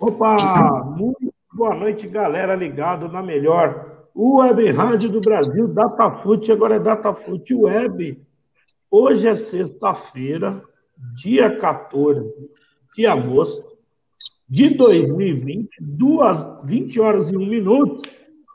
[0.00, 6.80] Opa, muito boa noite, galera, ligado na melhor Web Rádio do Brasil, Datafute, agora é
[6.80, 8.20] Datafute Web.
[8.90, 10.62] Hoje é sexta-feira,
[11.16, 12.28] dia 14
[12.94, 13.78] de agosto
[14.48, 18.08] de 2020, duas, 20 horas e 1 minuto.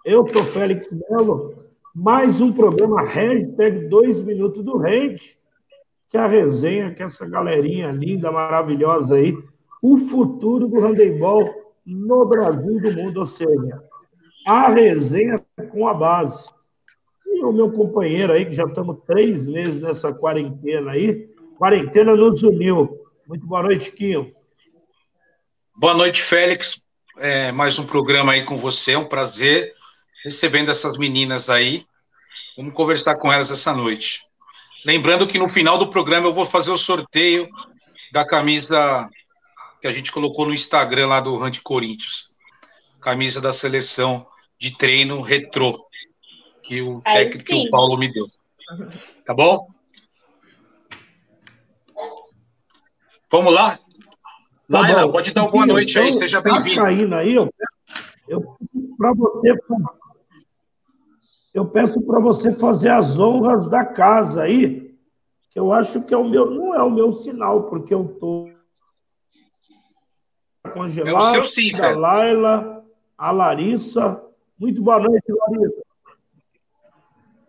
[0.06, 1.56] Eu sou Félix Melo,
[1.96, 5.38] mais um programa hashtag 2 minutos do Rede,
[6.10, 9.36] que é a resenha que essa galerinha linda, maravilhosa aí,
[9.84, 13.84] o futuro do handebol no Brasil e do mundo, ou seja,
[14.48, 16.48] a resenha com a base.
[17.28, 22.42] E o meu companheiro aí, que já estamos três meses nessa quarentena aí, quarentena nos
[22.44, 22.98] uniu.
[23.28, 24.34] Muito boa noite, Quinho.
[25.76, 26.86] Boa noite, Félix.
[27.18, 29.74] É, mais um programa aí com você, é um prazer
[30.24, 31.86] recebendo essas meninas aí.
[32.56, 34.22] Vamos conversar com elas essa noite.
[34.86, 37.50] Lembrando que no final do programa eu vou fazer o sorteio
[38.14, 39.10] da camisa
[39.84, 42.38] que a gente colocou no Instagram lá do Rand Corinthians.
[43.02, 44.26] Camisa da seleção
[44.58, 45.86] de treino retrô,
[46.62, 48.24] que o técnico que o Paulo me deu.
[49.26, 49.68] Tá bom?
[53.30, 53.72] Vamos lá?
[53.72, 56.82] Tá Laila, pode dar uma boa noite aí, seja tá bem-vindo.
[56.82, 57.54] caindo aí, eu,
[58.30, 58.58] eu
[58.98, 59.54] para você
[61.54, 64.96] eu peço para você fazer as honras da casa aí,
[65.50, 68.53] que eu acho que é o meu, não é o meu sinal, porque eu tô
[70.74, 71.10] congelado.
[71.10, 72.86] É o seu sim, a Laila,
[73.18, 74.22] a Larissa.
[74.60, 75.84] Muito boa noite, Larissa.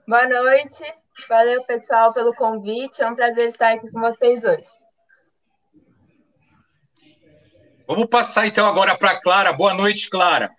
[0.06, 0.94] Boa noite.
[1.28, 3.02] Valeu, pessoal, pelo convite.
[3.02, 4.68] É um prazer estar aqui com vocês hoje.
[7.86, 9.52] Vamos passar então agora para Clara.
[9.52, 10.50] Boa noite, Clara.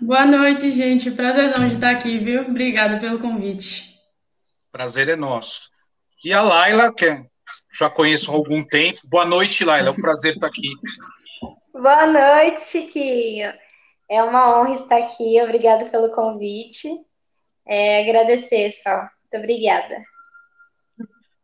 [0.00, 1.10] Boa noite, gente.
[1.10, 2.42] Prazerzão de estar aqui, viu?
[2.42, 3.98] Obrigada pelo convite.
[4.72, 5.68] Prazer é nosso.
[6.24, 7.24] E a Laila, que
[7.72, 9.00] já conheço há algum tempo.
[9.04, 9.88] Boa noite, Laila.
[9.88, 10.70] É um prazer estar aqui.
[11.80, 13.52] Boa noite, Chiquinho.
[14.08, 15.40] É uma honra estar aqui.
[15.42, 16.88] Obrigada pelo convite.
[17.66, 18.90] É, agradecer só.
[18.90, 19.96] Muito obrigada.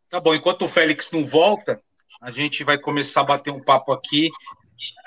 [0.09, 0.35] Tá bom.
[0.35, 1.81] Enquanto o Félix não volta,
[2.21, 4.29] a gente vai começar a bater um papo aqui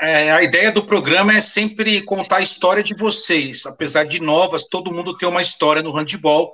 [0.00, 3.66] é, a ideia do programa é sempre contar a história de vocês.
[3.66, 6.52] Apesar de novas, todo mundo tem uma história no handball.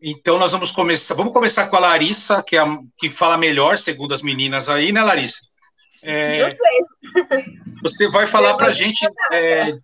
[0.00, 1.14] Então nós vamos começar.
[1.14, 4.92] Vamos começar com a Larissa, que é a, que fala melhor, segundo as meninas aí,
[4.92, 5.40] né, Larissa?
[6.02, 7.61] É, Eu sei.
[7.82, 9.76] Você vai falar para a gente é,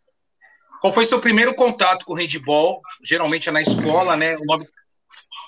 [0.81, 2.81] qual foi seu primeiro contato com o handball?
[3.03, 4.37] Geralmente é na escola, né?
[4.37, 4.67] O nome,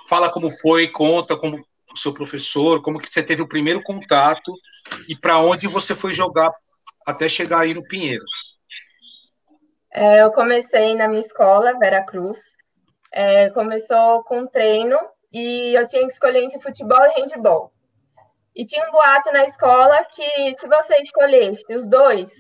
[0.09, 4.53] fala como foi, conta como o seu professor, como que você teve o primeiro contato
[5.09, 6.51] e para onde você foi jogar
[7.07, 8.59] até chegar aí no Pinheiros?
[9.93, 12.39] É, eu comecei na minha escola, Vera Cruz.
[13.13, 14.97] É, começou com treino
[15.33, 17.73] e eu tinha que escolher entre futebol e handball.
[18.55, 22.31] E tinha um boato na escola que se você escolhesse os dois,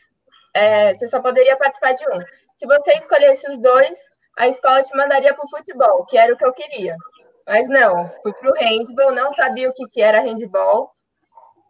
[0.54, 2.20] é, você só poderia participar de um.
[2.56, 3.96] Se você escolhesse os dois,
[4.38, 6.96] a escola te mandaria para o futebol, que era o que eu queria.
[7.46, 10.90] Mas não, fui para o handball, não sabia o que, que era handball.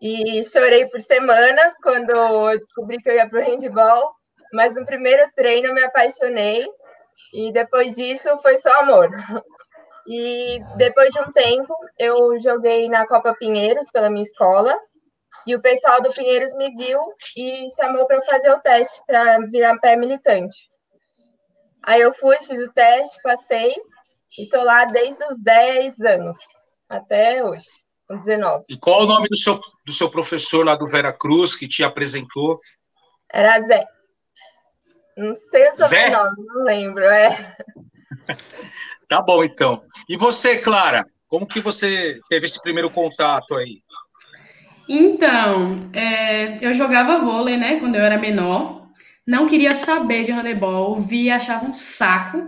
[0.00, 4.12] E chorei por semanas quando descobri que eu ia para o handball,
[4.52, 6.66] mas no primeiro treino eu me apaixonei
[7.34, 9.08] e depois disso foi só amor.
[10.06, 14.75] E depois de um tempo eu joguei na Copa Pinheiros pela minha escola
[15.47, 17.00] e o pessoal do Pinheiros me viu
[17.37, 20.56] e chamou para fazer o teste para virar pé militante.
[21.83, 23.75] Aí eu fui, fiz o teste, passei
[24.38, 26.38] e tô lá desde os 10 anos
[26.88, 27.67] até hoje,
[28.06, 28.65] com 19.
[28.69, 31.82] E qual o nome do seu do seu professor lá do Vera Cruz, que te
[31.82, 32.59] apresentou?
[33.32, 33.84] Era Zé.
[35.17, 37.56] Não sei o sobrenome, não lembro, é.
[39.09, 39.82] tá bom, então.
[40.10, 43.81] E você, Clara, como que você teve esse primeiro contato aí?
[44.88, 48.88] Então, é, eu jogava vôlei, né, quando eu era menor.
[49.25, 52.43] Não queria saber de handebol, via, achava um saco.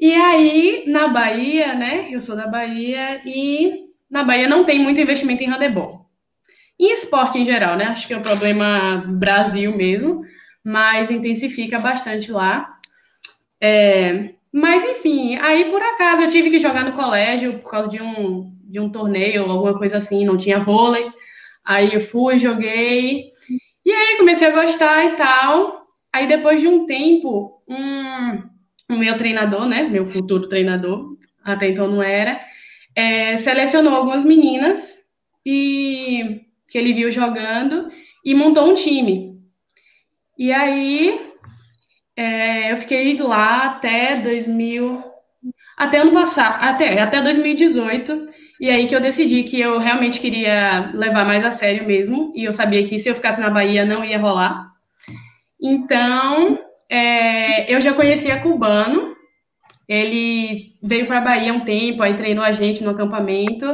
[0.00, 4.98] E aí, na Bahia, né, eu sou da Bahia, e na Bahia não tem muito
[4.98, 6.06] investimento em handebol.
[6.80, 7.84] Em esporte em geral, né?
[7.84, 10.22] Acho que é o problema Brasil mesmo,
[10.64, 12.78] mas intensifica bastante lá.
[13.60, 18.02] É, mas enfim, aí por acaso eu tive que jogar no colégio por causa de
[18.02, 21.10] um, de um torneio, alguma coisa assim, não tinha vôlei.
[21.64, 23.30] Aí eu fui, joguei,
[23.84, 25.86] e aí comecei a gostar e tal.
[26.12, 31.88] Aí depois de um tempo, um, o meu treinador, né, meu futuro treinador, até então
[31.88, 32.38] não era,
[32.94, 34.98] é, selecionou algumas meninas
[35.46, 37.90] e que ele viu jogando
[38.24, 39.40] e montou um time.
[40.38, 41.31] E aí
[42.22, 45.02] é, eu fiquei lá até 2000,
[45.76, 48.26] até ano passado, até, até 2018.
[48.60, 52.44] E aí que eu decidi que eu realmente queria levar mais a sério mesmo, e
[52.44, 54.70] eu sabia que se eu ficasse na Bahia não ia rolar.
[55.60, 56.58] Então,
[56.88, 59.16] é, eu já conhecia Cubano,
[59.88, 63.66] ele veio para a Bahia um tempo, aí treinou a gente no acampamento,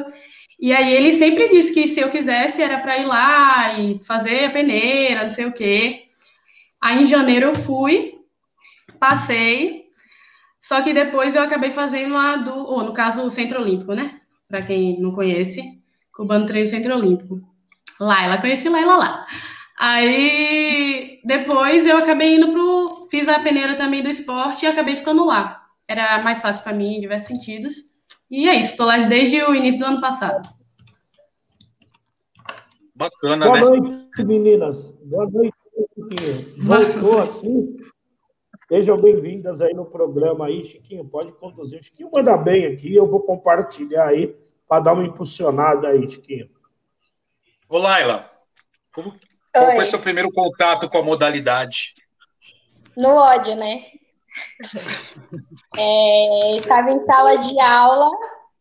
[0.58, 4.46] e aí ele sempre disse que se eu quisesse era para ir lá e fazer
[4.46, 6.04] a peneira, não sei o quê.
[6.80, 8.17] Aí em janeiro eu fui,
[8.98, 9.84] passei,
[10.60, 14.20] só que depois eu acabei fazendo a do, ou no caso o Centro Olímpico, né?
[14.46, 15.62] Para quem não conhece,
[16.12, 17.40] Cubano Treino Centro Olímpico.
[18.00, 19.26] Laila, conheci Laila lá.
[19.78, 25.24] Aí depois eu acabei indo pro, fiz a peneira também do esporte e acabei ficando
[25.24, 25.62] lá.
[25.86, 27.74] Era mais fácil para mim em diversos sentidos.
[28.30, 30.48] E é isso, estou lá desde o início do ano passado.
[32.94, 33.80] Bacana, Boa né?
[33.80, 34.90] noite, meninas.
[35.04, 35.54] Boa noite.
[36.58, 37.76] Voltou assim?
[38.68, 41.02] Sejam bem-vindas aí no programa aí, Chiquinho.
[41.02, 41.80] Pode conduzir.
[41.80, 44.36] O Chiquinho manda bem aqui, eu vou compartilhar aí
[44.68, 46.50] para dar uma impulsionada aí, Chiquinho.
[47.66, 48.30] Ô, Laila,
[48.92, 49.14] como,
[49.52, 51.94] qual foi seu primeiro contato com a modalidade?
[52.94, 53.84] No ódio, né?
[55.76, 58.10] É, estava em sala de aula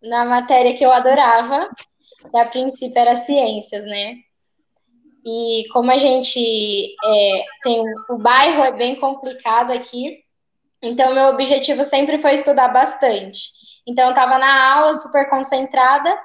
[0.01, 1.69] na matéria que eu adorava,
[2.30, 4.15] que a princípio era ciências, né?
[5.29, 10.24] E como a gente é, tem o bairro é bem complicado aqui,
[10.81, 13.50] então meu objetivo sempre foi estudar bastante.
[13.85, 16.18] Então eu estava na aula super concentrada,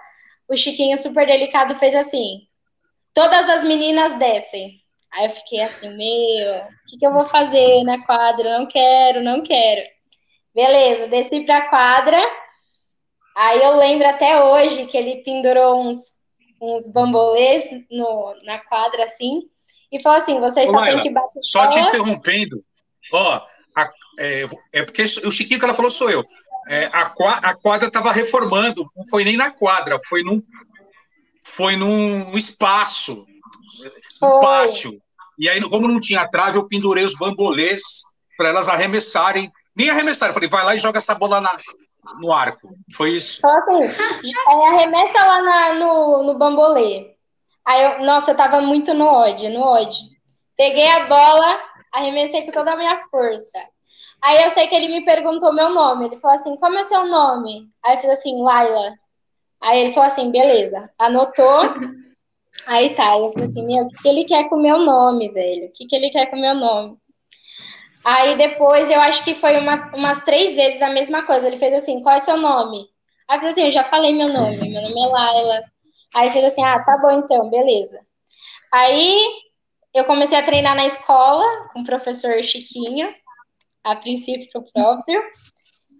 [0.49, 2.46] o Chiquinho super delicado fez assim:
[3.12, 4.81] todas as meninas descem.
[5.12, 8.58] Aí eu fiquei assim, meu, o que, que eu vou fazer na quadra?
[8.58, 9.82] Não quero, não quero.
[10.55, 12.19] Beleza, desci pra quadra.
[13.37, 16.21] Aí eu lembro até hoje que ele pendurou uns,
[16.62, 19.42] uns bambolês no, na quadra, assim,
[19.90, 22.64] e falou assim: vocês Ô, só Laila, têm que bater Só te interrompendo,
[23.12, 23.44] ó,
[23.74, 26.24] a- é, é porque o Chiquinho que ela falou sou eu.
[26.68, 27.12] É, a,
[27.42, 30.40] a quadra estava reformando, não foi nem na quadra, foi num,
[31.42, 33.26] foi num espaço,
[34.20, 34.96] num pátio.
[35.36, 37.82] E aí, como não tinha trave, eu pendurei os bambolês
[38.36, 39.50] para elas arremessarem.
[39.74, 41.56] Nem arremessarem, eu falei, vai lá e joga essa bola na,
[42.20, 42.74] no arco.
[42.94, 43.40] Foi isso.
[43.40, 43.96] Falou assim:
[44.66, 47.12] arremessa lá na- no, no bambolê.
[47.64, 50.00] Aí eu, nossa, eu tava muito no ódio, no ódio.
[50.56, 51.60] Peguei a bola,
[51.92, 53.58] arremessei com toda a minha força.
[54.22, 56.06] Aí eu sei que ele me perguntou meu nome.
[56.06, 57.68] Ele falou assim: como é seu nome?
[57.84, 58.94] Aí eu fiz assim: Laila.
[59.62, 60.90] Aí ele falou assim: beleza.
[60.98, 61.62] Anotou.
[62.66, 63.16] Aí tá.
[63.18, 65.66] Eu falei assim: meu, o que, que ele quer com o meu nome, velho?
[65.66, 66.96] O que, que ele quer com o meu nome?
[68.04, 71.46] Aí depois eu acho que foi uma- umas três vezes a mesma coisa.
[71.46, 72.88] Ele fez assim: qual é seu nome?
[73.28, 74.56] Aí eu assim: eu já falei meu nome.
[74.69, 75.62] Meu nome é Laila.
[76.14, 78.00] Aí fez assim: ah, tá bom então, beleza.
[78.72, 79.25] Aí
[79.94, 83.14] eu comecei a treinar na escola com o professor Chiquinho,
[83.84, 85.22] a princípio próprio.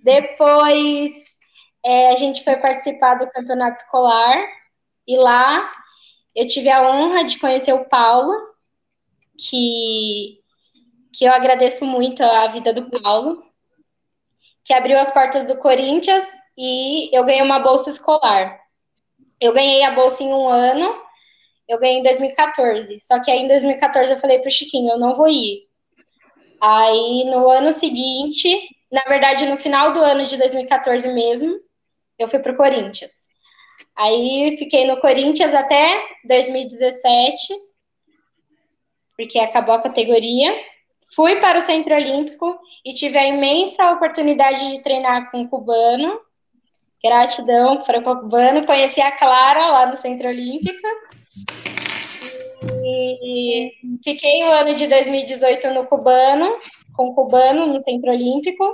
[0.03, 1.13] Depois
[1.85, 4.37] é, a gente foi participar do campeonato escolar
[5.07, 5.71] e lá
[6.35, 8.33] eu tive a honra de conhecer o Paulo,
[9.39, 10.42] que,
[11.13, 13.45] que eu agradeço muito a vida do Paulo,
[14.65, 16.25] que abriu as portas do Corinthians
[16.57, 18.61] e eu ganhei uma bolsa escolar.
[19.41, 20.95] Eu ganhei a bolsa em um ano,
[21.69, 22.99] eu ganhei em 2014.
[23.01, 25.63] Só que aí em 2014 eu falei pro Chiquinho, eu não vou ir.
[26.61, 28.57] Aí no ano seguinte,
[28.91, 31.59] na verdade no final do ano de 2014 mesmo,
[32.19, 33.29] eu fui pro Corinthians.
[33.97, 37.55] Aí fiquei no Corinthians até 2017,
[39.17, 40.55] porque acabou a categoria.
[41.15, 46.19] Fui para o Centro Olímpico e tive a imensa oportunidade de treinar com cubano.
[47.05, 48.65] Gratidão para o cubano.
[48.65, 50.87] Conheci a Clara lá no Centro Olímpico.
[52.85, 56.59] E fiquei o ano de 2018 no cubano,
[56.95, 58.65] com o cubano no Centro Olímpico.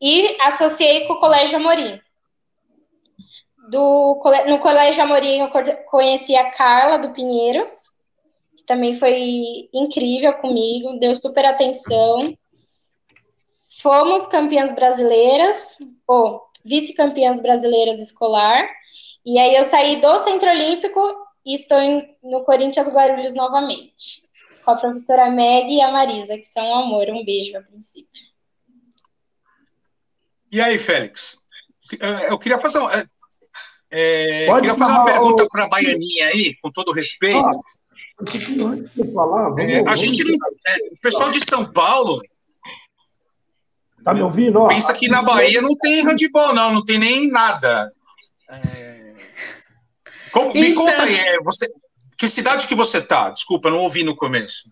[0.00, 1.98] E associei com o Colégio Amorim.
[3.70, 5.50] Do, no Colégio Amorim eu
[5.86, 7.85] conheci a Carla do Pinheiros,
[8.66, 12.36] também foi incrível comigo, deu super atenção.
[13.80, 18.68] Fomos campeãs brasileiras, ou vice-campeãs brasileiras escolar,
[19.24, 21.00] e aí eu saí do Centro Olímpico
[21.44, 24.22] e estou em, no Corinthians Guarulhos novamente,
[24.64, 28.26] com a professora Meg e a Marisa, que são um amor, um beijo a princípio.
[30.50, 31.38] E aí, Félix?
[32.28, 33.08] Eu queria fazer uma,
[33.90, 35.48] é, queria fazer uma pergunta o...
[35.48, 37.38] para a Baianinha aí, com todo respeito.
[37.38, 37.60] Ah,
[39.12, 42.22] falar, vamos, é, a vamos gente, é, o pessoal de São Paulo.
[44.02, 44.60] Tá me ouvindo?
[44.60, 47.92] Ó, pensa que na Bahia não tem handball, não, não tem nem nada.
[48.48, 49.14] É...
[50.32, 50.62] Como, então...
[50.62, 51.66] Me conta aí, é, você,
[52.16, 53.30] que cidade que você tá?
[53.30, 54.70] Desculpa, não ouvi no começo.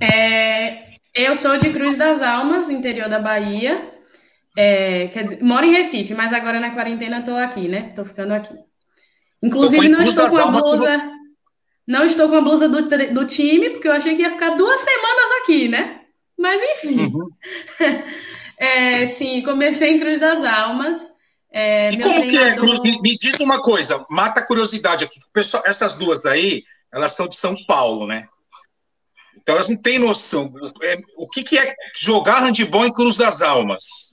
[0.00, 3.94] É, eu sou de Cruz das Almas, interior da Bahia.
[4.56, 7.92] É, quer dizer, moro em Recife, mas agora na quarentena tô aqui, né?
[7.94, 8.54] Tô ficando aqui.
[9.42, 11.17] Inclusive, não estou com a blusa.
[11.88, 12.82] Não estou com a blusa do,
[13.14, 16.02] do time, porque eu achei que ia ficar duas semanas aqui, né?
[16.38, 17.06] Mas enfim.
[17.06, 17.30] Uhum.
[18.58, 21.08] é, sim, comecei em Cruz das Almas.
[21.50, 22.82] É, e como treinador...
[22.82, 22.92] que é?
[22.92, 25.18] Me, me, diz uma coisa, mata a curiosidade aqui.
[25.32, 28.24] Pessoal, essas duas aí, elas são de São Paulo, né?
[29.34, 30.52] Então elas não têm noção.
[30.82, 34.10] É, o que, que é jogar handball em Cruz das Almas?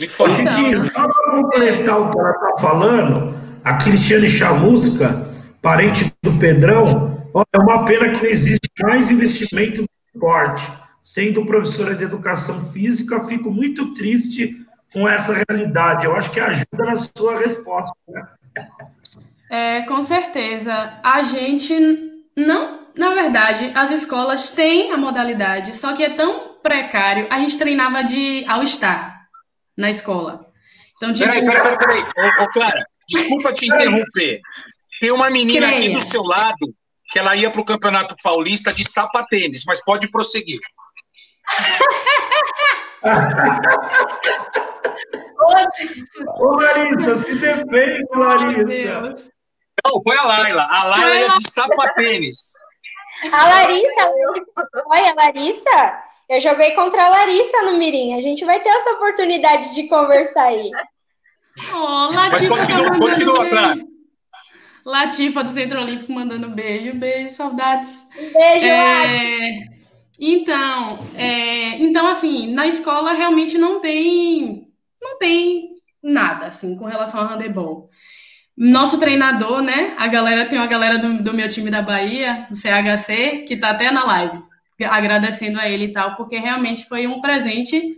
[0.00, 0.30] Me fala.
[0.30, 5.27] Chiquinho, só para completar o que ela está falando, a Cristiane Chamusca,
[5.60, 10.70] parente do Pedrão, é uma pena que não existe mais investimento no esporte.
[11.02, 14.56] Sendo professora de educação física, fico muito triste
[14.92, 16.06] com essa realidade.
[16.06, 17.92] Eu acho que ajuda na sua resposta.
[18.08, 18.28] Né?
[19.50, 20.98] É, com certeza.
[21.02, 21.74] A gente
[22.36, 27.26] não, na verdade, as escolas têm a modalidade, só que é tão precário.
[27.30, 29.26] A gente treinava de All-Star
[29.76, 30.46] na escola.
[30.96, 31.28] Então, tipo...
[31.28, 32.00] Peraí, peraí, peraí.
[32.00, 34.40] Ô, ô, Clara, desculpa te interromper.
[35.00, 35.80] Tem uma menina Creia.
[35.80, 36.74] aqui do seu lado
[37.10, 40.60] que ela ia para o Campeonato Paulista de sapatênis, mas pode prosseguir.
[46.38, 49.14] Ô, Larissa, se defende, Larissa.
[49.86, 50.68] Não, foi a Laila.
[50.70, 52.36] A Laila é de sapatênis.
[53.32, 54.12] A Larissa,
[54.86, 58.18] olha, Larissa, eu joguei contra a Larissa no Mirim.
[58.18, 60.70] A gente vai ter essa oportunidade de conversar aí.
[61.72, 63.80] Oh, Mas continua, continua, claro.
[64.88, 68.06] Latifa do Centro Olímpico mandando beijo, beijo, saudades.
[68.32, 69.68] Beijo, é...
[70.18, 71.76] Então, é...
[71.76, 74.66] então, assim, na escola realmente não tem,
[75.00, 77.90] não tem nada, assim, com relação ao handebol.
[78.56, 79.92] Nosso treinador, né?
[79.98, 83.70] A galera tem uma galera do, do meu time da Bahia, do CHC, que tá
[83.70, 84.42] até na live,
[84.88, 87.94] agradecendo a ele e tal, porque realmente foi um presente.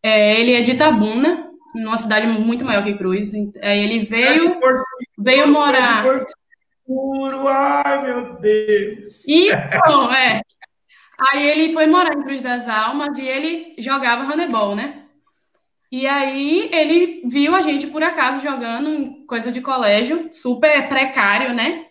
[0.00, 3.32] É, ele é de Itabuna, numa cidade muito maior que Cruz.
[3.62, 4.58] Aí ele veio,
[5.18, 6.04] veio morar.
[6.86, 9.26] Puro, ai meu Deus!
[9.28, 10.40] Então, é.
[11.18, 15.04] Aí ele foi morar em Cruz das Almas e ele jogava handebol, né?
[15.92, 21.86] E aí ele viu a gente por acaso jogando coisa de colégio, super precário, né?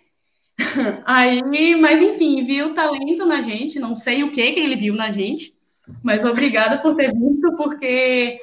[1.06, 5.12] Aí, mas enfim, viu talento na gente, não sei o que que ele viu na
[5.12, 5.54] gente,
[6.04, 8.38] mas obrigada por ter visto, porque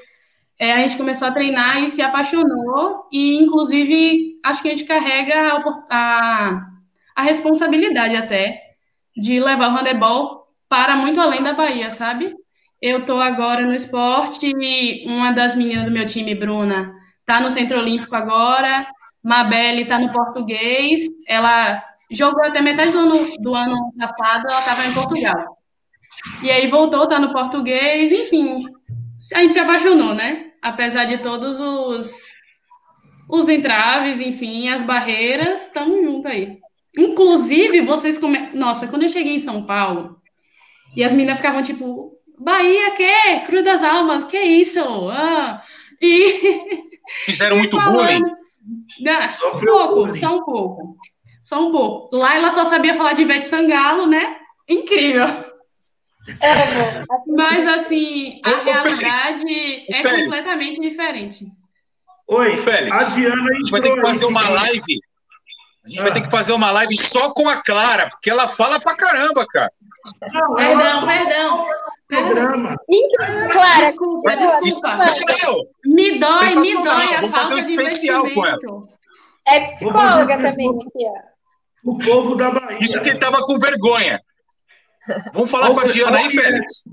[0.59, 4.85] é, a gente começou a treinar e se apaixonou, e inclusive acho que a gente
[4.85, 6.67] carrega a, a,
[7.17, 8.63] a responsabilidade até
[9.17, 12.35] de levar o handebol para muito além da Bahia, sabe?
[12.81, 17.51] Eu estou agora no esporte e uma das meninas do meu time, Bruna, está no
[17.51, 18.87] Centro Olímpico agora.
[19.25, 21.07] Mabelle está no português.
[21.27, 25.57] Ela jogou até metade do ano, do ano passado, ela estava em Portugal.
[26.43, 28.65] E aí voltou, está no português, enfim.
[29.35, 30.46] A gente se apaixonou, né?
[30.67, 32.25] Apesar de todos os,
[33.29, 36.59] os entraves, enfim, as barreiras, estamos juntos aí.
[36.99, 38.51] Inclusive, vocês come...
[38.53, 40.21] Nossa, quando eu cheguei em São Paulo,
[40.97, 43.47] e as meninas ficavam tipo, Bahia que?
[43.47, 44.81] Cruz das Almas, que isso?
[45.09, 45.63] Ah,
[46.03, 46.81] e
[47.25, 48.23] fizeram muito bullying.
[49.01, 50.19] Né, um pouco, bullying.
[50.19, 50.97] só um pouco.
[51.45, 52.17] Só um pouco.
[52.17, 54.37] Lá ela só sabia falar de Ivete Sangalo, né?
[54.69, 55.29] Incrível.
[57.27, 60.23] Mas assim, a realidade é Félix.
[60.23, 61.47] completamente diferente.
[62.29, 62.93] Oi, Félix.
[62.93, 65.01] A Diana a gente vai ter que fazer uma live.
[65.85, 66.03] A gente ah.
[66.03, 69.47] vai ter que fazer uma live só com a Clara, porque ela fala pra caramba,
[69.47, 69.73] cara.
[70.33, 71.67] Não, perdão, perdão.
[72.09, 72.77] Programa.
[73.53, 74.99] Clara, desculpa, desculpa.
[75.85, 78.59] Me dói, me dói a Vamos falta fazer um especial com ela.
[79.47, 81.37] É psicóloga também aqui, ó.
[81.85, 82.79] O povo da Bahia.
[82.81, 84.21] Isso que tava com vergonha.
[85.33, 86.85] Vamos falar com a Diana aí, Félix.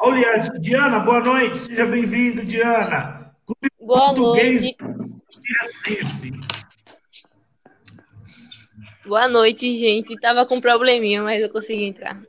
[0.00, 1.58] Olha, Diana, boa noite.
[1.58, 3.32] Seja bem-vindo, Diana.
[3.44, 4.76] Clube boa noite.
[9.04, 10.18] Boa noite, gente.
[10.18, 12.20] Tava com um probleminha, mas eu consegui entrar.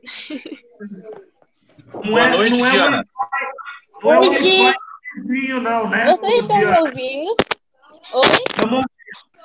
[2.05, 3.01] Boa é, noite, não Diana.
[3.01, 6.15] É não é o vizinho, não, né?
[6.17, 7.35] Vocês estão me ouvindo?
[8.13, 8.83] Oi?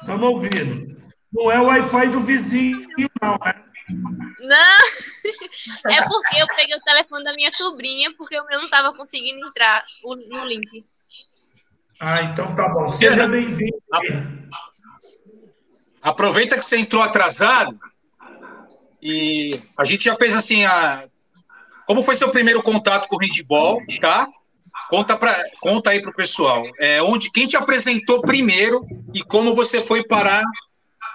[0.00, 1.02] Estamos ouvindo.
[1.32, 2.86] Não é o Wi-Fi do vizinho,
[3.22, 3.71] não, né?
[4.40, 4.78] Não,
[5.92, 9.46] é porque eu peguei o telefone da minha sobrinha, porque o meu não estava conseguindo
[9.46, 9.84] entrar
[10.28, 10.84] no link.
[12.00, 12.88] Ah, então tá bom.
[12.88, 13.80] Seja bem-vindo.
[16.02, 17.72] Aproveita que você entrou atrasado
[19.02, 21.08] e a gente já fez assim a
[21.86, 24.28] como foi seu primeiro contato com o handball, tá?
[24.88, 26.64] Conta, pra, conta aí pro pessoal.
[26.78, 30.42] É, onde, quem te apresentou primeiro e como você foi parar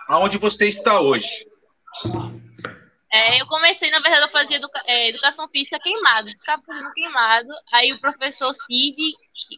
[0.10, 1.48] aonde você está hoje?
[3.18, 7.50] É, eu comecei, na verdade, a fazer educa é, educação física queimado, ficava fazendo queimado.
[7.74, 8.98] Aí o professor Cid,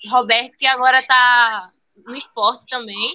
[0.10, 1.70] Roberto, que agora está
[2.06, 3.12] no esporte também,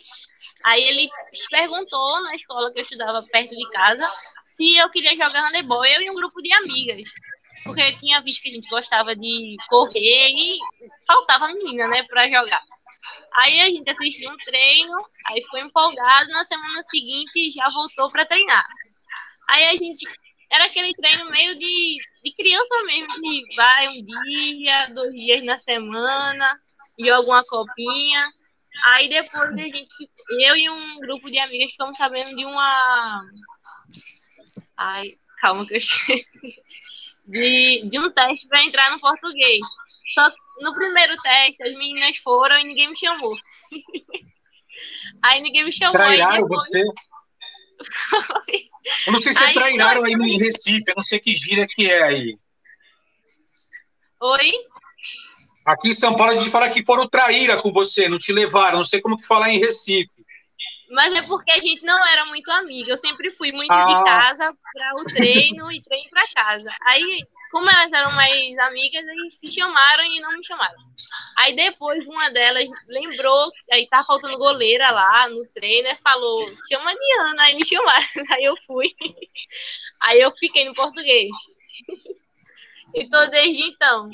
[0.65, 1.11] Aí ele
[1.51, 4.11] perguntou na escola que eu estudava perto de casa
[4.45, 7.11] se eu queria jogar handebol, eu e um grupo de amigas.
[7.65, 10.59] Porque tinha visto que a gente gostava de correr e
[11.07, 12.63] faltava menina, né, para jogar.
[13.35, 14.97] Aí a gente assistiu um treino,
[15.29, 18.65] aí ficou empolgado, na semana seguinte já voltou para treinar.
[19.49, 20.07] Aí a gente
[20.55, 25.59] era aquele treino meio de, de criança mesmo, de vai um dia, dois dias na
[25.59, 26.61] semana,
[26.97, 28.33] e alguma copinha.
[28.85, 29.89] Aí depois a gente,
[30.41, 33.23] eu e um grupo de amigas ficamos sabendo de uma.
[34.77, 35.05] Ai,
[35.41, 36.55] calma que eu esqueci.
[37.27, 39.61] De, de um teste para entrar no português.
[40.13, 43.35] Só que no primeiro teste as meninas foram e ninguém me chamou.
[45.25, 45.95] aí ninguém me chamou.
[45.95, 46.63] Trairaram depois...
[46.63, 46.85] você?
[49.07, 51.91] Eu não sei se aí, trairaram aí no Recife, eu não sei que gira que
[51.91, 52.39] é aí.
[54.21, 54.53] Oi?
[55.67, 58.79] Aqui em São Paulo a gente fala que foram traíra com você, não te levaram,
[58.79, 60.11] não sei como que falar em Recife.
[60.91, 63.85] Mas é porque a gente não era muito amiga, eu sempre fui muito ah.
[63.85, 66.71] de casa para o treino e treino para casa.
[66.87, 70.75] Aí, como elas eram mais amigas, eles se chamaram e não me chamaram.
[71.39, 76.95] Aí depois uma delas lembrou, aí tá faltando goleira lá no treino, falou, chama a
[76.95, 78.89] Diana, aí me chamaram, aí eu fui.
[80.03, 81.31] Aí eu fiquei no português.
[82.93, 84.11] E tô desde então.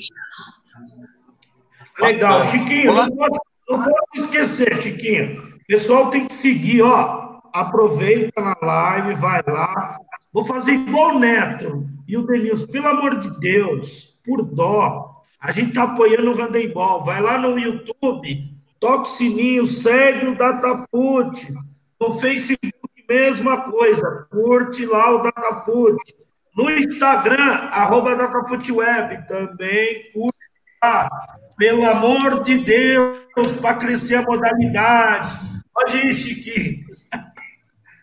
[1.97, 5.55] Legal, Chiquinho, não pode, não pode esquecer, Chiquinho.
[5.55, 7.41] O pessoal tem que seguir, ó.
[7.51, 9.97] Aproveita na live, vai lá.
[10.31, 12.65] Vou fazer igual o Neto e o Denilson.
[12.65, 15.23] Pelo amor de Deus, por dó.
[15.39, 17.05] A gente tá apoiando o handebol.
[17.05, 21.53] Vai lá no YouTube, toca o sininho, segue o Datafoot.
[21.99, 24.27] No Facebook, mesma coisa.
[24.29, 25.97] Curte lá o Datafoot.
[26.55, 30.51] No Instagram, arroba Datafootweb, também curte
[30.83, 31.09] lá.
[31.57, 35.39] Pelo amor de Deus, para crescer a modalidade.
[35.73, 36.85] Pode ir, Chiquinho.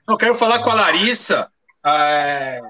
[0.08, 1.50] Eu quero falar com a Larissa.
[1.84, 2.62] É...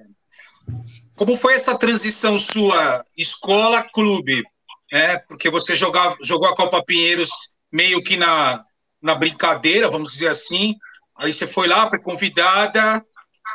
[1.19, 4.45] Como foi essa transição sua escola-clube?
[4.91, 7.29] É, porque você jogava, jogou a Copa Pinheiros
[7.73, 8.65] meio que na,
[9.03, 10.77] na brincadeira, vamos dizer assim.
[11.17, 13.05] Aí você foi lá, foi convidada.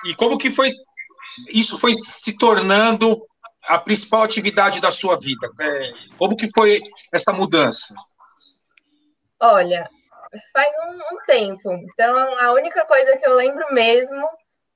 [0.06, 0.74] E como que foi?
[1.48, 3.26] Isso foi se tornando
[3.64, 5.50] a principal atividade da sua vida?
[5.58, 6.82] É, como que foi
[7.14, 7.96] essa mudança?
[9.40, 9.90] Olha,
[10.52, 11.72] faz um, um, tempo.
[11.72, 14.28] Então, a única coisa que eu lembro mesmo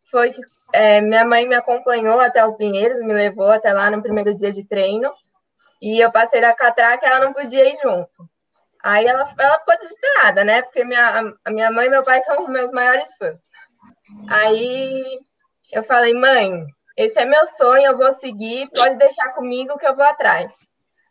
[0.10, 0.41] foi que
[0.73, 4.51] é, minha mãe me acompanhou até o Pinheiros, me levou até lá no primeiro dia
[4.51, 5.13] de treino,
[5.82, 8.30] e eu passei da catraca e ela não podia ir junto.
[8.84, 10.62] Aí ela, ela ficou desesperada, né?
[10.62, 13.51] Porque minha, a minha mãe e meu pai são meus maiores fãs.
[14.30, 15.19] Aí
[15.71, 19.95] eu falei, mãe, esse é meu sonho, eu vou seguir, pode deixar comigo que eu
[19.95, 20.56] vou atrás.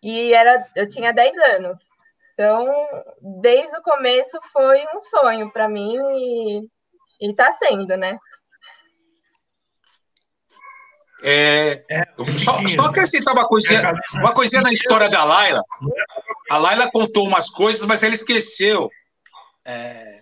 [0.02, 1.78] E era, eu tinha 10 anos.
[2.32, 2.66] Então,
[3.42, 5.96] desde o começo foi um sonho para mim
[7.20, 8.18] e, está sendo, né?
[11.28, 12.04] É, é
[12.38, 15.60] só, só acrescentar uma coisinha, é, uma coisinha na história da Laila.
[16.48, 18.88] A Laila contou umas coisas, mas ela esqueceu.
[19.64, 20.20] É,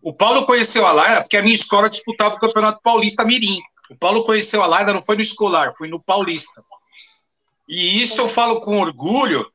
[0.00, 3.60] o Paulo conheceu a Laila porque a minha escola disputava o Campeonato Paulista Mirim.
[3.90, 6.64] O Paulo conheceu a Laila, não foi no escolar, foi no Paulista.
[7.68, 9.46] E isso eu falo com orgulho,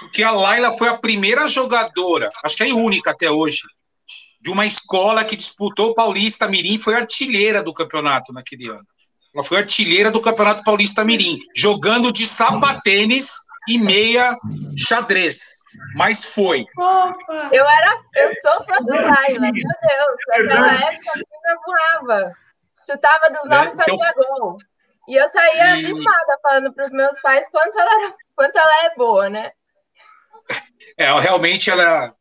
[0.00, 3.62] porque a Laila foi a primeira jogadora, acho que é a única até hoje,
[4.40, 8.86] de uma escola que disputou o Paulista Mirim, foi artilheira do campeonato naquele ano.
[9.38, 13.34] Ela foi artilheira do Campeonato Paulista Mirim, jogando de sapatênis
[13.68, 14.36] e meia
[14.76, 15.62] xadrez.
[15.94, 16.66] Mas foi.
[17.52, 20.48] Eu era, eu sou fã do Laila, meu Deus.
[20.48, 22.32] Naquela época eu voava.
[22.84, 23.84] Chutava dos nove e né?
[23.84, 24.34] fazia então...
[24.40, 24.58] gol.
[25.06, 25.84] E eu saía e...
[25.84, 29.52] abismada falando para os meus pais quanto ela, era, quanto ela é boa, né?
[30.96, 32.12] É, realmente ela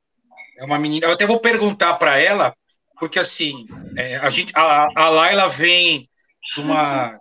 [0.59, 1.07] é uma menina.
[1.07, 2.55] Eu até vou perguntar para ela,
[2.99, 3.65] porque assim,
[3.97, 6.07] é, a gente, a, a Laila vem
[6.55, 7.19] de uma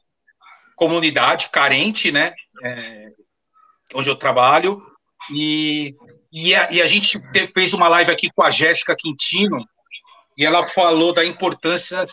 [0.75, 2.33] comunidade carente, né?
[2.63, 3.13] É,
[3.95, 4.83] onde eu trabalho,
[5.31, 5.95] e,
[6.33, 7.19] e, a, e a gente
[7.53, 9.59] fez uma live aqui com a Jéssica Quintino,
[10.37, 12.07] e ela falou da importância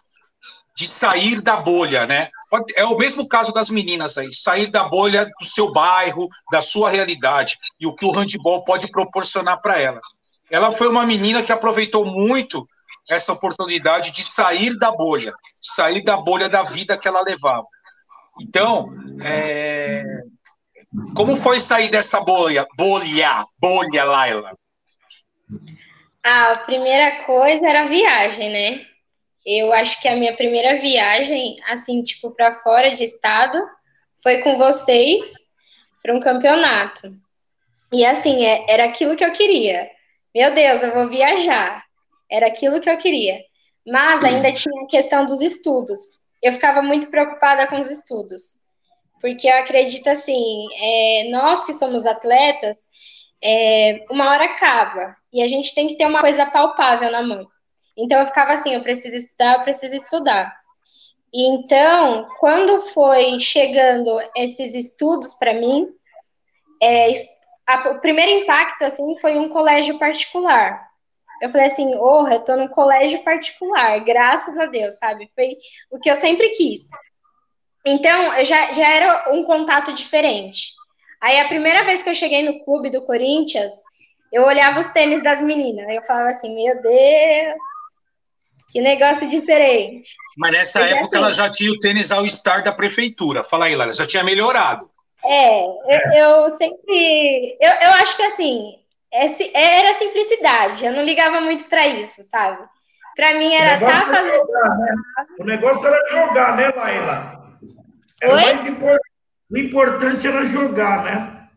[0.76, 2.30] de sair da bolha, né?
[2.76, 6.90] É o mesmo caso das meninas aí, sair da bolha do seu bairro, da sua
[6.90, 10.02] realidade e o que o handball pode proporcionar para ela.
[10.50, 12.68] Ela foi uma menina que aproveitou muito
[13.10, 17.68] essa oportunidade de sair da bolha, sair da bolha da vida que ela levava.
[18.42, 18.88] Então,
[19.24, 20.04] é...
[21.16, 24.58] como foi sair dessa bolha, bolha, bolha, Laila?
[26.24, 28.86] A primeira coisa era a viagem, né?
[29.46, 33.62] Eu acho que a minha primeira viagem, assim, tipo, para fora de estado,
[34.22, 35.34] foi com vocês
[36.02, 37.14] para um campeonato.
[37.92, 39.90] E assim, é, era aquilo que eu queria.
[40.34, 41.83] Meu Deus, eu vou viajar.
[42.34, 43.40] Era aquilo que eu queria.
[43.86, 46.00] mas ainda tinha a questão dos estudos.
[46.42, 48.64] Eu ficava muito preocupada com os estudos,
[49.22, 52.90] porque eu acredito assim, é, nós que somos atletas,
[53.42, 57.48] é, uma hora acaba e a gente tem que ter uma coisa palpável na mão.
[57.98, 60.54] Então eu ficava assim, eu preciso estudar, eu preciso estudar.
[61.34, 65.88] Então, quando foi chegando esses estudos para mim,
[66.82, 67.12] é,
[67.68, 70.93] a, o primeiro impacto assim foi um colégio particular.
[71.44, 75.30] Eu falei assim, oh, eu tô num colégio particular, graças a Deus, sabe?
[75.36, 75.50] Foi
[75.92, 76.84] o que eu sempre quis.
[77.86, 80.70] Então, já, já era um contato diferente.
[81.20, 83.74] Aí, a primeira vez que eu cheguei no clube do Corinthians,
[84.32, 85.86] eu olhava os tênis das meninas.
[85.94, 87.62] Eu falava assim, meu Deus,
[88.72, 90.16] que negócio diferente.
[90.38, 93.44] Mas nessa época assim, ela já tinha o tênis ao Star da prefeitura.
[93.44, 94.90] Fala aí, Lara, já tinha melhorado.
[95.26, 97.58] É, eu, eu sempre.
[97.60, 98.80] Eu, eu acho que assim,
[99.54, 100.86] era simplicidade.
[100.86, 102.64] Eu não ligava muito para isso, sabe?
[103.16, 104.38] Para mim era estar tá fazendo.
[104.38, 104.96] Jogar, né?
[105.40, 107.58] O negócio era jogar, né, Laila?
[108.22, 108.42] Era Oi?
[108.42, 109.14] mais importante.
[109.52, 111.48] O importante era jogar, né?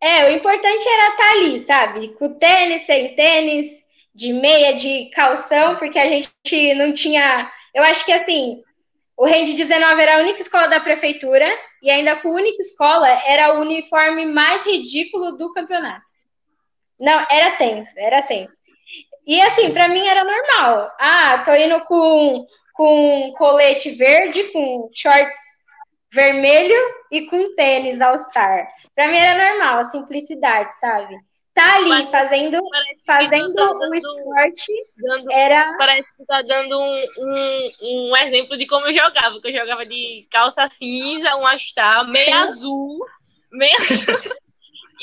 [0.00, 2.08] É, o importante era estar tá ali, sabe?
[2.14, 7.50] Com tênis, sem tênis, de meia, de calção, porque a gente não tinha.
[7.74, 8.62] Eu acho que assim,
[9.16, 11.46] o Rende 19 era a única escola da prefeitura,
[11.82, 16.13] e ainda com a única escola era o uniforme mais ridículo do campeonato.
[17.04, 18.56] Não, era tenso, era tenso.
[19.26, 20.90] E assim, para mim era normal.
[20.98, 25.38] Ah, tô indo com, com colete verde, com shorts
[26.10, 26.76] vermelho
[27.10, 28.66] e com tênis All-Star.
[28.94, 31.14] Para mim era normal, a simplicidade, sabe?
[31.54, 32.58] tá ali Mas fazendo,
[33.06, 35.76] fazendo tá dando, esporte dando, era.
[35.78, 39.86] Parece que tá dando um, um, um, exemplo de como eu jogava, que eu jogava
[39.86, 42.98] de calça cinza, um astar, meio azul,
[43.52, 43.76] meio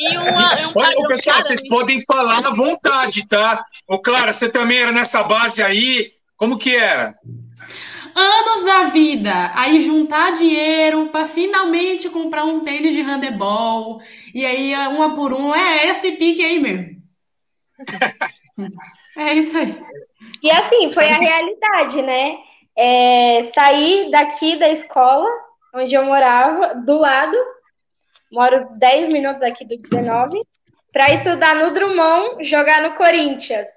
[0.02, 0.56] e uma.
[0.56, 3.64] Um Olha, pessoal, vocês podem falar à vontade, tá?
[3.88, 6.12] Ô, Clara, você também era nessa base aí?
[6.38, 7.16] Como que era?
[8.16, 14.02] anos da vida, aí juntar dinheiro para finalmente comprar um tênis de handebol,
[14.34, 17.02] e aí uma por um, é esse pique aí mesmo.
[19.18, 19.82] é isso aí.
[20.44, 22.38] E assim, foi a realidade, né?
[22.78, 25.30] É, saí daqui da escola,
[25.76, 27.38] onde eu morava, do lado,
[28.32, 30.42] moro 10 minutos aqui do 19,
[30.92, 33.68] para estudar no Drummond, jogar no Corinthians.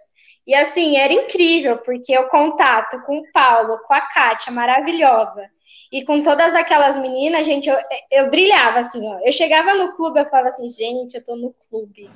[0.46, 5.48] E assim, era incrível, porque o contato com o Paulo, com a Kátia, maravilhosa,
[5.90, 7.76] e com todas aquelas meninas, gente, eu,
[8.10, 9.18] eu brilhava assim, ó.
[9.24, 12.10] Eu chegava no clube, eu falava assim, gente, eu tô no clube.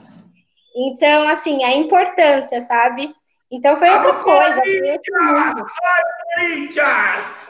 [0.76, 3.10] Então, assim, a importância, sabe?
[3.50, 4.60] Então foi outra coisa.
[6.34, 7.46] Corinthians!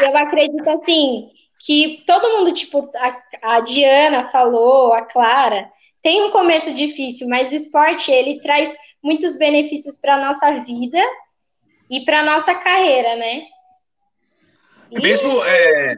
[0.00, 1.28] Eu acredito assim
[1.64, 5.70] que todo mundo, tipo, a, a Diana falou, a Clara,
[6.02, 11.00] tem um começo difícil, mas o esporte ele traz muitos benefícios para a nossa vida
[11.88, 13.46] e para a nossa carreira, né?
[14.90, 15.00] E...
[15.00, 15.94] Mesmo é,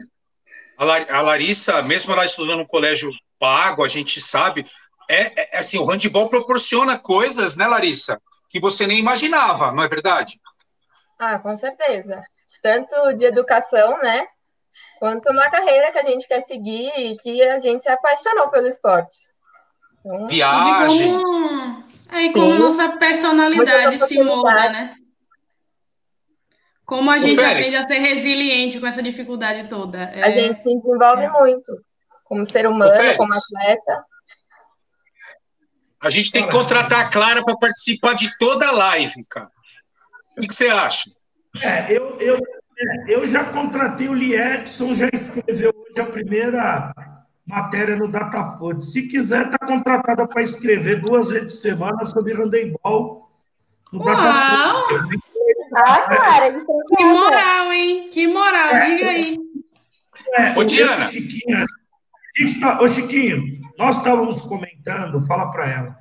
[0.77, 4.65] a Larissa, mesmo ela estudando no colégio pago, a gente sabe,
[5.09, 9.87] é, é, assim, o handball proporciona coisas, né, Larissa, que você nem imaginava, não é
[9.89, 10.39] verdade?
[11.19, 12.21] Ah, com certeza.
[12.61, 14.25] Tanto de educação, né,
[14.99, 18.67] quanto uma carreira que a gente quer seguir e que a gente se apaixonou pelo
[18.67, 19.17] esporte.
[19.99, 21.23] Então, Viagens.
[22.11, 22.59] É, e como Sim.
[22.59, 24.95] nossa personalidade se molda, né?
[26.85, 30.03] Como a gente aprende a ser resiliente com essa dificuldade toda.
[30.03, 30.23] É...
[30.23, 31.29] A gente se desenvolve é.
[31.29, 31.73] muito,
[32.23, 33.99] como ser humano, como atleta.
[35.99, 39.51] A gente tem que contratar a Clara para participar de toda a live, cara.
[40.37, 41.09] O que, que você acha?
[41.61, 42.39] É, eu, eu,
[43.07, 46.93] eu já contratei o Liedson, já escreveu hoje a primeira
[47.45, 48.85] matéria no Datafoot.
[48.85, 53.31] Se quiser, está contratada para escrever duas vezes por semana sobre handebol
[53.91, 55.17] no Datafoot.
[55.75, 58.09] Ah, cara, que moral, hein?
[58.11, 59.37] Que moral, é, diga aí.
[60.35, 61.05] É, Ô, Diana.
[61.05, 61.65] Chiquinho,
[62.59, 65.95] tá, ô, Chiquinho, nós estávamos comentando, fala para ela,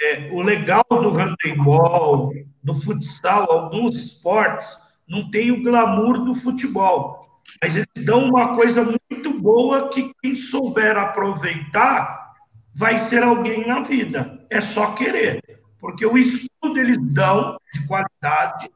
[0.00, 4.76] é, o legal do handebol, do futsal, alguns esportes,
[5.08, 7.42] não tem o glamour do futebol.
[7.62, 12.34] Mas eles dão uma coisa muito boa que quem souber aproveitar
[12.74, 14.46] vai ser alguém na vida.
[14.50, 15.42] É só querer.
[15.80, 18.70] Porque o estudo eles dão de qualidade.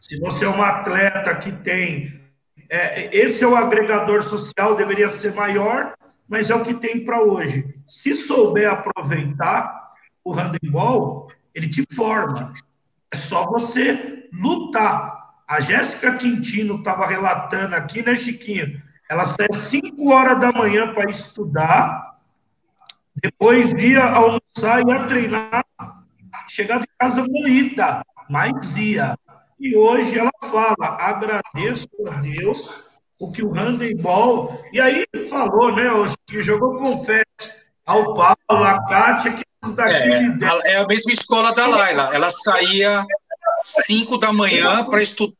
[0.00, 2.20] Se você é um atleta que tem.
[2.68, 5.94] É, esse é o agregador social, deveria ser maior,
[6.28, 7.76] mas é o que tem para hoje.
[7.86, 9.92] Se souber aproveitar
[10.24, 12.52] o handebol, ele te forma.
[13.12, 15.25] É só você lutar.
[15.46, 18.82] A Jéssica Quintino estava relatando aqui, né, Chiquinho?
[19.08, 22.16] Ela às 5 horas da manhã para estudar,
[23.22, 25.64] depois ia almoçar, ia treinar,
[26.48, 29.16] chegava em casa moída, mas ia.
[29.58, 32.80] E hoje ela fala: agradeço a Deus
[33.18, 34.60] o que o handebol.
[34.72, 37.26] E aí falou, né, hoje, que jogou confete
[37.86, 42.10] ao Paulo, a Kátia, que daquele é, é a mesma escola da Laila.
[42.12, 43.06] Ela saía
[43.66, 44.86] 5 da manhã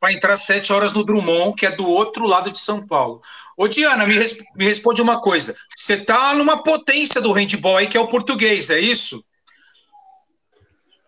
[0.01, 3.23] para entrar 7 horas no Drummond, que é do outro lado de São Paulo.
[3.57, 5.57] Ô, Diana, me, resp me responde uma coisa.
[5.77, 9.25] Você tá numa potência do handball aí, que é o português, é isso?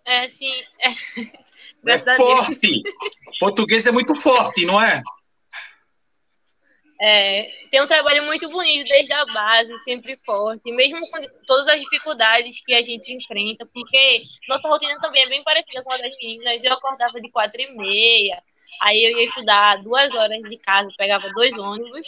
[0.05, 0.53] É, sim.
[1.87, 2.83] É, é forte.
[3.39, 5.01] Português é muito forte, não é?
[7.01, 11.81] É, tem um trabalho muito bonito desde a base, sempre forte, mesmo com todas as
[11.81, 16.17] dificuldades que a gente enfrenta, porque nossa rotina também é bem parecida com a das
[16.21, 16.65] meninas.
[16.65, 18.43] Eu acordava de quatro e meia,
[18.81, 22.07] aí eu ia estudar duas horas de casa, pegava dois ônibus,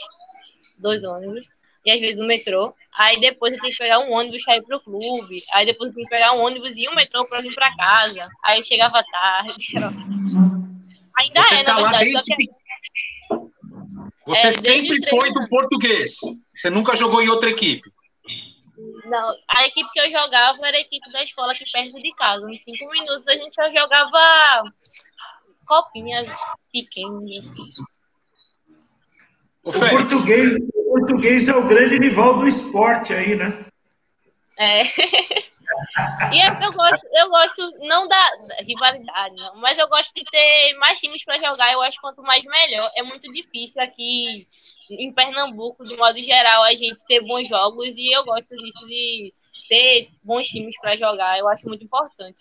[0.81, 1.47] dois ônibus,
[1.87, 2.75] e às vezes o metrô.
[2.99, 5.95] Aí depois eu tinha que pegar um ônibus para ir pro clube, aí depois eu
[5.95, 8.29] tinha que pegar um ônibus e um metrô para vir para casa.
[8.43, 9.67] Aí eu chegava tarde.
[11.17, 12.05] Ainda Você é, tá na verdade.
[12.07, 12.37] Desde...
[12.37, 12.70] Que...
[14.27, 16.19] Você é, sempre foi do português.
[16.55, 17.91] Você nunca jogou em outra equipe.
[19.05, 22.47] Não, a equipe que eu jogava era a equipe da escola aqui perto de casa.
[22.51, 24.65] Em cinco minutos a gente já jogava
[25.67, 26.29] copinhas
[26.73, 27.51] pequenas.
[27.51, 27.83] Assim.
[29.63, 33.67] O, o português, o português é o grande rival do esporte aí, né?
[34.59, 34.83] É.
[36.33, 38.31] E é eu gosto, eu gosto não da
[38.61, 41.73] rivalidade, não, mas eu gosto de ter mais times para jogar.
[41.73, 42.91] Eu acho quanto mais melhor.
[42.97, 44.31] É muito difícil aqui
[44.91, 49.33] em Pernambuco, de modo geral, a gente ter bons jogos e eu gosto disso de
[49.69, 51.39] ter bons times para jogar.
[51.39, 52.41] Eu acho muito importante.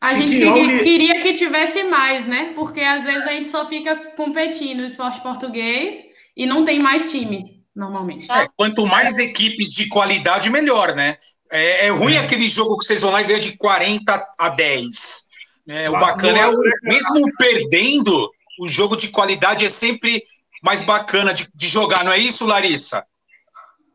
[0.00, 2.52] A gente queria, queria, que tivesse mais, né?
[2.54, 7.10] Porque às vezes a gente só fica competindo no esporte português e não tem mais
[7.10, 8.30] time, normalmente.
[8.32, 11.18] É, quanto mais equipes de qualidade, melhor, né?
[11.50, 12.18] É, é ruim é.
[12.18, 15.30] aquele jogo que vocês vão lá e ganham de 40 a 10.
[15.68, 20.22] É, o bacana é, o, mesmo perdendo, o jogo de qualidade é sempre
[20.62, 23.04] mais bacana de, de jogar, não é isso, Larissa?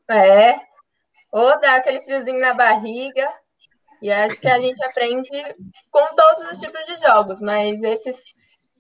[0.09, 0.55] É.
[1.31, 3.27] Ou dá aquele friozinho na barriga.
[4.01, 5.29] E acho que a gente aprende
[5.89, 8.17] com todos os tipos de jogos, mas esses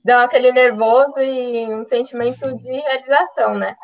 [0.03, 3.75] dão aquele nervoso e um sentimento de realização, né?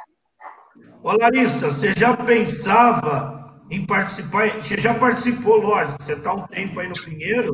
[1.04, 4.50] Ô Larissa, você já pensava em participar.
[4.58, 7.54] Você já participou, lógico, você está um tempo aí no Pinheiro,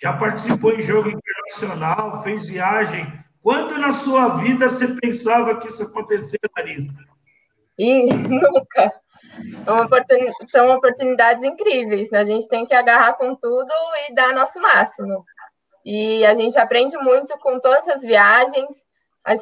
[0.00, 3.12] já participou em jogo internacional, fez viagem.
[3.42, 7.04] Quando na sua vida você pensava que isso acontecia, Larissa?
[7.76, 8.92] E nunca.
[9.32, 12.20] É são oportunidades incríveis, né?
[12.20, 13.72] A gente tem que agarrar com tudo
[14.08, 15.24] e dar nosso máximo.
[15.84, 18.68] E a gente aprende muito com todas as viagens.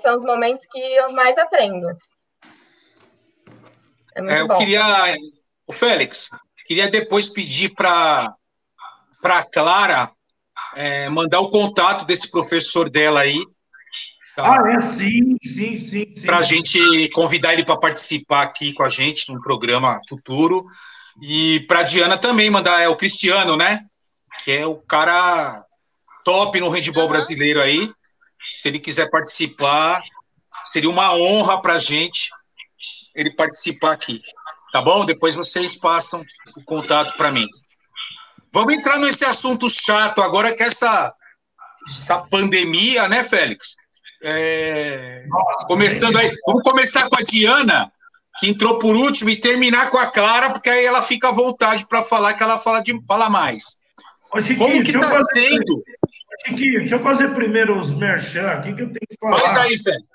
[0.01, 1.88] São os momentos que eu mais aprendo.
[4.14, 4.59] É muito é, eu bom.
[4.59, 5.16] queria
[5.68, 6.31] o Félix,
[6.66, 8.35] queria depois pedir para
[9.22, 10.11] a Clara
[10.74, 13.38] é, mandar o contato desse professor dela aí.
[14.35, 14.54] Tá?
[14.54, 16.11] Ah, é sim, sim, sim.
[16.11, 16.26] sim.
[16.26, 20.64] Para a gente convidar ele para participar aqui com a gente num programa futuro.
[21.20, 23.85] E para a Diana também mandar, é o Cristiano, né?
[24.44, 25.64] Que é o cara
[26.24, 27.90] top no handball brasileiro aí.
[28.52, 30.00] Se ele quiser participar,
[30.64, 32.31] seria uma honra para a gente
[33.14, 34.18] ele participar aqui.
[34.72, 35.04] Tá bom?
[35.04, 36.22] Depois vocês passam
[36.57, 37.46] o contato para mim.
[38.52, 41.14] Vamos entrar nesse assunto chato agora que essa,
[41.88, 43.76] essa pandemia, né, Félix?
[44.22, 45.24] É...
[45.66, 47.92] Começando aí, vamos começar com a Diana,
[48.38, 51.87] que entrou por último, e terminar com a Clara, porque aí ela fica à vontade
[51.87, 53.78] para falar, que ela fala, de, fala mais.
[54.33, 55.85] Ô, Chiquinho, Como que está sendo?
[56.48, 59.38] Chiquinho, deixa eu fazer primeiro os merchan aqui que eu tenho que falar.
[59.38, 60.08] Faz aí, Félix.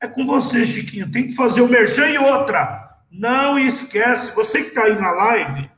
[0.00, 1.10] É com você, Chiquinho.
[1.10, 2.88] Tem que fazer o merchan e outra.
[3.10, 5.70] Não esquece, você que está aí na live,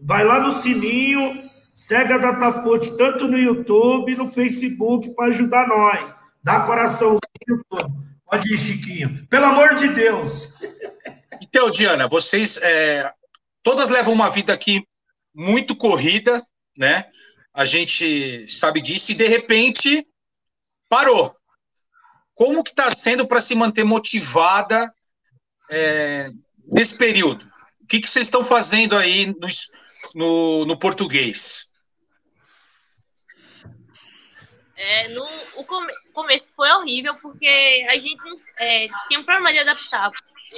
[0.00, 1.46] vai lá no sininho,
[1.76, 6.14] Segue a Datafute tanto no YouTube no Facebook para ajudar nós.
[6.42, 7.92] Dá coraçãozinho todo.
[8.24, 9.26] Pode ir, Chiquinho.
[9.26, 10.54] Pelo amor de Deus.
[11.38, 13.12] Então, Diana, vocês é,
[13.62, 14.82] todas levam uma vida aqui
[15.34, 16.42] muito corrida,
[16.78, 17.04] né?
[17.56, 20.06] A gente sabe disso e de repente
[20.90, 21.34] parou.
[22.34, 24.92] Como que está sendo para se manter motivada
[25.70, 26.30] é,
[26.66, 27.50] nesse período?
[27.80, 29.48] O que, que vocês estão fazendo aí no,
[30.14, 31.72] no, no português?
[34.76, 37.48] É, no, o come, começo foi horrível porque
[37.88, 38.22] a gente
[38.58, 40.10] é, tinha um problema de adaptar.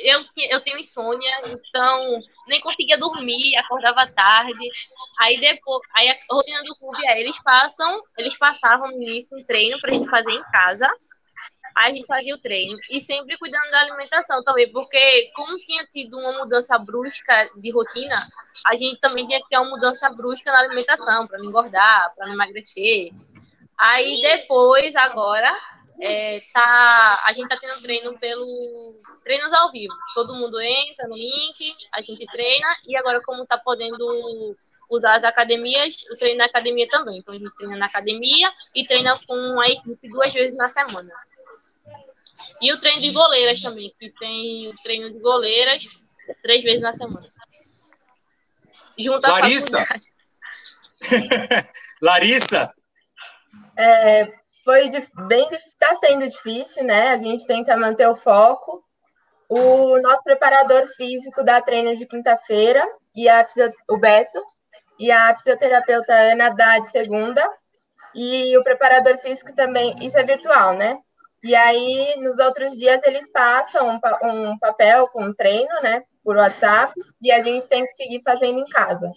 [0.02, 4.68] Eu, eu tenho insônia, então nem conseguia dormir, acordava tarde.
[5.20, 9.44] Aí depois, aí a rotina do clube é, eles passam, eles passavam no início um
[9.44, 10.88] treino pra gente fazer em casa.
[11.76, 15.87] Aí a gente fazia o treino e sempre cuidando da alimentação também, porque como tinha
[15.87, 18.16] tido uma mudança brusca de rotina,
[18.66, 22.26] a gente também tinha que ter uma mudança brusca na alimentação para não engordar, para
[22.26, 23.11] não emagrecer.
[23.78, 25.56] Aí depois, agora,
[26.00, 29.94] é, tá, a gente tá tendo treino pelo treinos ao vivo.
[30.14, 34.56] Todo mundo entra no link, a gente treina e agora como tá podendo
[34.90, 37.18] usar as academias, o treino na academia também.
[37.18, 41.08] Então a gente treina na academia e treina com a equipe duas vezes na semana.
[42.60, 45.84] E o treino de goleiras também, que tem o treino de goleiras
[46.42, 47.26] três vezes na semana.
[48.98, 49.84] Junto Larissa.
[52.02, 52.74] Larissa,
[53.78, 54.28] é,
[54.64, 54.90] foi
[55.28, 57.10] bem está sendo difícil, né?
[57.10, 58.82] A gente tenta manter o foco.
[59.48, 63.46] O nosso preparador físico dá treino de quinta-feira e a
[63.88, 64.42] o Beto
[64.98, 67.42] e a fisioterapeuta Ana dá de segunda
[68.14, 70.98] e o preparador físico também, isso é virtual, né?
[71.42, 76.36] E aí, nos outros dias, eles passam um, um papel com um treino, né, por
[76.36, 79.12] WhatsApp, e a gente tem que seguir fazendo em casa.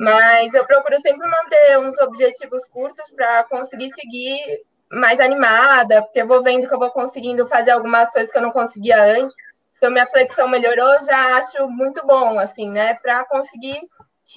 [0.00, 6.26] Mas eu procuro sempre manter uns objetivos curtos para conseguir seguir mais animada, porque eu
[6.26, 9.36] vou vendo que eu vou conseguindo fazer algumas coisas que eu não conseguia antes.
[9.76, 12.94] Então, minha flexão melhorou, já acho muito bom, assim, né?
[12.94, 13.78] Para conseguir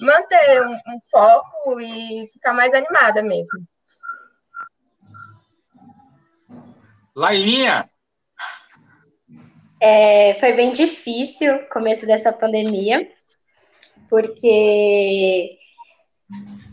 [0.02, 3.66] manter um, um, foco e ficar mais animada mesmo.
[7.16, 7.88] Lailinha!
[9.80, 13.08] É, foi bem difícil o começo dessa pandemia
[14.14, 15.58] porque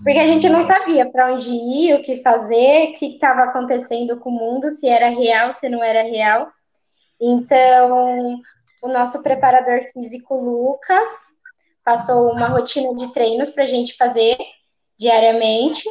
[0.03, 4.19] porque a gente não sabia para onde ir, o que fazer, o que estava acontecendo
[4.19, 6.47] com o mundo, se era real, se não era real.
[7.19, 8.39] Então,
[8.81, 11.07] o nosso preparador físico, Lucas,
[11.83, 14.37] passou uma rotina de treinos para a gente fazer
[14.97, 15.87] diariamente.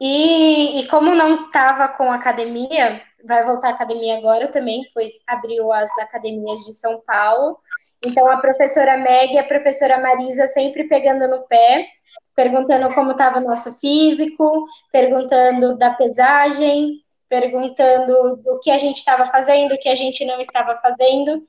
[0.00, 5.70] E, e como não estava com academia, vai voltar à academia agora também, pois abriu
[5.70, 7.58] as academias de São Paulo.
[8.04, 11.86] Então, a professora Meg e a professora Marisa sempre pegando no pé,
[12.34, 19.26] perguntando como estava o nosso físico, perguntando da pesagem, perguntando o que a gente estava
[19.26, 21.44] fazendo, o que a gente não estava fazendo.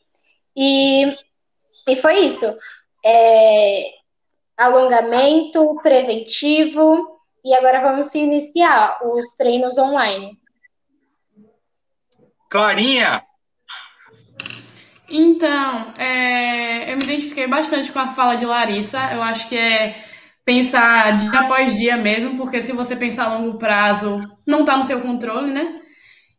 [0.55, 1.05] E,
[1.87, 2.45] e foi isso.
[3.05, 3.83] É,
[4.57, 10.37] alongamento preventivo, e agora vamos iniciar os treinos online.
[12.49, 13.23] Clarinha,
[15.09, 18.99] então, é, eu me identifiquei bastante com a fala de Larissa.
[19.13, 19.95] Eu acho que é
[20.45, 24.83] pensar dia após dia mesmo, porque se você pensar a longo prazo, não está no
[24.83, 25.69] seu controle, né?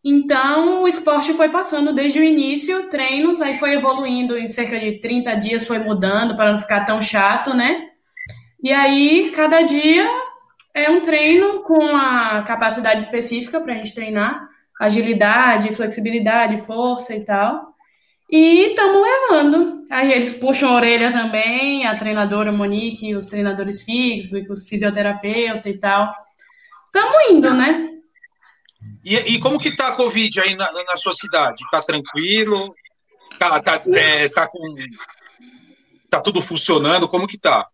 [0.05, 4.99] Então, o esporte foi passando desde o início, treinos, aí foi evoluindo em cerca de
[4.99, 7.89] 30 dias, foi mudando para não ficar tão chato, né?
[8.63, 10.09] E aí, cada dia
[10.75, 14.49] é um treino com a capacidade específica para a gente treinar,
[14.81, 17.70] agilidade, flexibilidade, força e tal.
[18.31, 19.87] E estamos levando.
[19.91, 25.79] Aí eles puxam a orelha também, a treinadora Monique, os treinadores fixos, os fisioterapeutas e
[25.79, 26.15] tal.
[26.87, 27.91] Estamos indo, né?
[29.05, 31.65] E, e, como que tá a Covid aí na, na sua cidade?
[31.71, 32.75] Tá tranquilo?
[33.39, 34.75] Tá, tá, é, tá com.
[36.09, 37.09] Tá tudo funcionando?
[37.09, 37.67] Como que tá?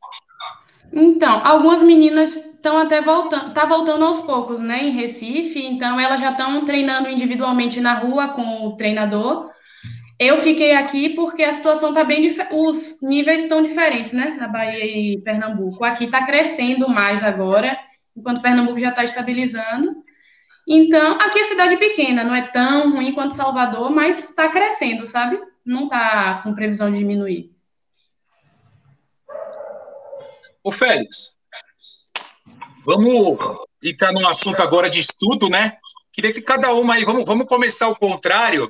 [0.92, 6.21] Então, algumas meninas estão até voltando, tá voltando aos poucos, né, em Recife, então elas
[6.21, 9.51] já estão treinando individualmente na rua com o treinador,
[10.19, 14.37] eu fiquei aqui porque a situação está bem os níveis estão diferentes, né?
[14.39, 15.85] Na Bahia e Pernambuco.
[15.85, 17.79] Aqui está crescendo mais agora,
[18.17, 20.05] enquanto Pernambuco já está estabilizando.
[20.67, 25.41] Então, aqui é cidade pequena, não é tão ruim quanto Salvador, mas está crescendo, sabe?
[25.64, 27.55] Não está com previsão de diminuir.
[30.64, 31.37] Ô, Félix,
[32.85, 33.39] vamos
[33.85, 35.79] entrar num assunto agora de estudo, né?
[36.11, 38.69] Queria que cada uma aí, vamos, vamos começar ao contrário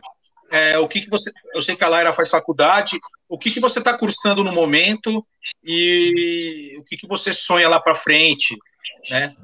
[0.56, 1.30] é, o que, que você.
[1.54, 2.98] Eu sei que a Laira faz faculdade,
[3.28, 5.24] o que, que você está cursando no momento
[5.64, 8.56] e o que, que você sonha lá para frente?
[9.10, 9.34] né?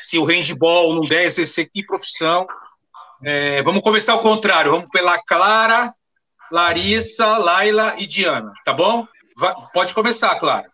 [0.00, 2.46] Se o handball não der, exercer que profissão.
[3.22, 5.92] É, vamos começar ao contrário, vamos pela Clara,
[6.52, 9.06] Larissa, Laila e Diana, tá bom?
[9.36, 10.66] Vai, pode começar, Clara.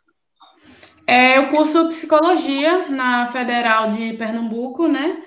[1.06, 5.22] É, eu curso psicologia na Federal de Pernambuco, né?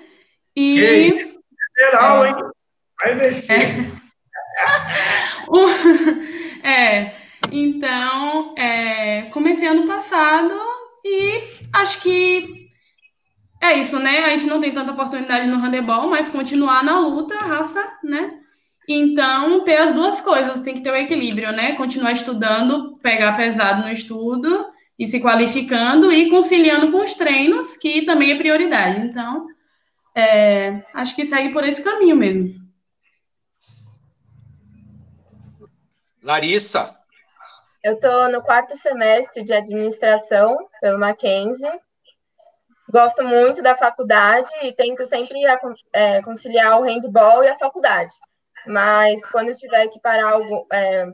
[0.54, 0.78] E.
[0.78, 1.34] Ei,
[1.76, 2.36] federal, é, hein?
[3.00, 3.52] Vai mexer.
[3.52, 4.07] É,
[6.62, 7.12] é
[7.50, 10.54] então, é, comecei ano passado
[11.04, 11.42] e
[11.72, 12.68] acho que
[13.60, 14.24] é isso, né?
[14.24, 18.34] A gente não tem tanta oportunidade no handebol, mas continuar na luta, raça, né?
[18.88, 21.72] Então, ter as duas coisas, tem que ter o equilíbrio, né?
[21.72, 24.66] Continuar estudando, pegar pesado no estudo
[24.98, 29.06] e se qualificando e conciliando com os treinos, que também é prioridade.
[29.06, 29.46] Então,
[30.14, 32.67] é, acho que segue por esse caminho mesmo.
[36.28, 36.94] Larissa.
[37.82, 41.72] Eu estou no quarto semestre de administração pelo Mackenzie.
[42.90, 45.38] Gosto muito da faculdade e tento sempre
[45.90, 48.12] é, conciliar o handball e a faculdade.
[48.66, 51.06] Mas quando tiver que parar algo, é,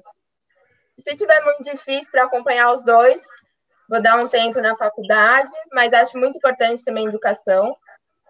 [0.99, 3.23] se tiver muito difícil para acompanhar os dois,
[3.89, 7.77] vou dar um tempo na faculdade, mas acho muito importante também educação.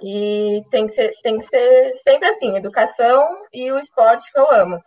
[0.03, 4.51] E tem que ser, tem que ser sempre assim, educação e o esporte que eu
[4.51, 4.79] amo.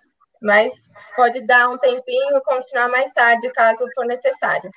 [0.41, 4.69] Mas pode dar um tempinho e continuar mais tarde, caso for necessário.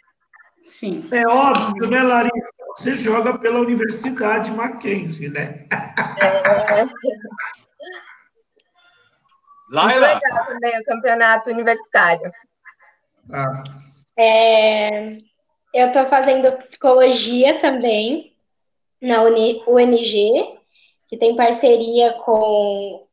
[0.67, 1.09] Sim.
[1.11, 2.53] É óbvio, né, Larissa?
[2.77, 5.61] Você joga pela Universidade Mackenzie, né?
[6.23, 6.85] É.
[9.71, 10.09] Laila.
[10.09, 12.31] Muito legal também o campeonato universitário.
[13.33, 13.65] Ah.
[14.19, 15.19] É,
[15.73, 18.37] eu estou fazendo psicologia também
[19.01, 20.59] na UNG,
[21.09, 23.07] que tem parceria com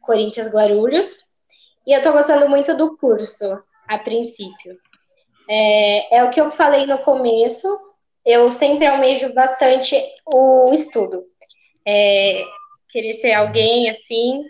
[0.00, 1.33] Corinthians Guarulhos.
[1.86, 4.78] E eu estou gostando muito do curso, a princípio.
[5.48, 7.68] É, é o que eu falei no começo,
[8.24, 11.24] eu sempre almejo bastante o estudo.
[11.86, 12.42] É,
[12.88, 14.44] querer ser alguém assim.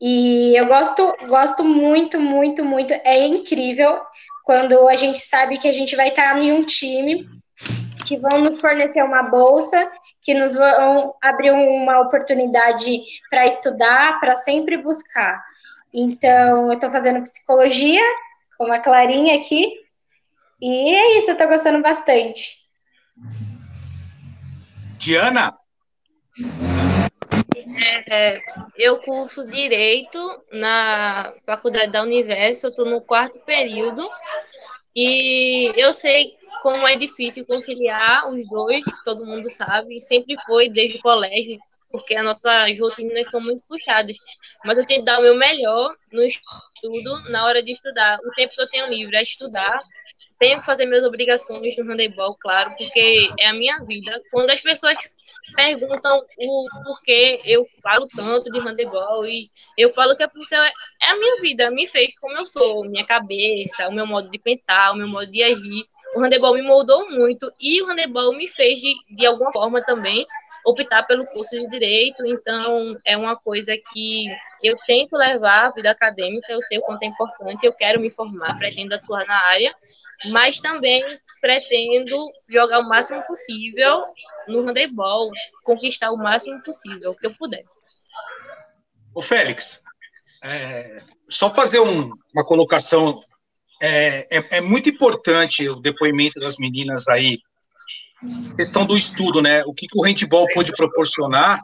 [0.00, 2.92] E eu gosto, gosto muito, muito, muito.
[2.92, 4.00] É incrível
[4.44, 7.28] quando a gente sabe que a gente vai estar em um time
[8.06, 9.88] que vão nos fornecer uma bolsa,
[10.22, 15.40] que nos vão abrir uma oportunidade para estudar, para sempre buscar.
[15.92, 18.02] Então, eu estou fazendo psicologia,
[18.56, 19.72] com a Clarinha aqui,
[20.60, 22.58] e é isso, eu estou gostando bastante.
[24.98, 25.58] Diana?
[28.10, 28.42] É,
[28.76, 30.18] eu curso Direito
[30.52, 34.06] na Faculdade da Universo, eu estou no quarto período
[34.94, 40.98] e eu sei como é difícil conciliar os dois, todo mundo sabe, sempre foi desde
[40.98, 41.58] o colégio,
[41.90, 44.16] porque as nossas rotinas são muito puxadas.
[44.64, 48.18] Mas eu tento dar o meu melhor no estudo, na hora de estudar.
[48.24, 49.80] O tempo que eu tenho livre é estudar
[50.40, 54.20] tenho que fazer minhas obrigações no handebol, claro, porque é a minha vida.
[54.30, 54.96] Quando as pessoas
[55.54, 61.10] perguntam o porquê eu falo tanto de handebol, e eu falo que é porque é
[61.10, 64.92] a minha vida, me fez como eu sou, minha cabeça, o meu modo de pensar,
[64.92, 65.84] o meu modo de agir.
[66.16, 70.26] O handebol me moldou muito e o handebol me fez, de, de alguma forma também,
[70.64, 74.26] optar pelo curso de direito, então é uma coisa que
[74.62, 78.10] eu tento levar à vida acadêmica, eu sei o quanto é importante, eu quero me
[78.10, 79.74] formar, pretendo atuar na área,
[80.30, 81.02] mas também
[81.40, 84.02] pretendo jogar o máximo possível
[84.48, 85.30] no handebol,
[85.64, 87.64] conquistar o máximo possível que eu puder.
[89.14, 89.82] O Félix,
[90.44, 93.20] é, só fazer um, uma colocação,
[93.82, 97.38] é, é, é muito importante o depoimento das meninas aí
[98.56, 99.62] questão do estudo, né?
[99.64, 101.60] O que, que o handball pode proporcionar.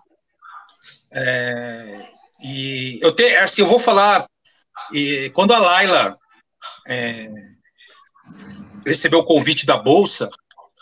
[1.13, 2.09] É,
[2.43, 4.27] e eu tenho, assim, eu vou falar.
[4.93, 6.17] E quando a Laila
[6.87, 7.29] é,
[8.87, 10.29] recebeu o convite da bolsa,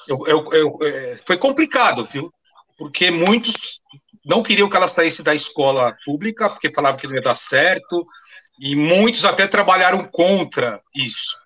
[0.08, 2.32] eu, eu, eu, é, foi complicado, viu?
[2.76, 3.80] Porque muitos
[4.24, 8.06] não queriam que ela saísse da escola pública, porque falavam que não ia dar certo,
[8.58, 11.36] e muitos até trabalharam contra isso.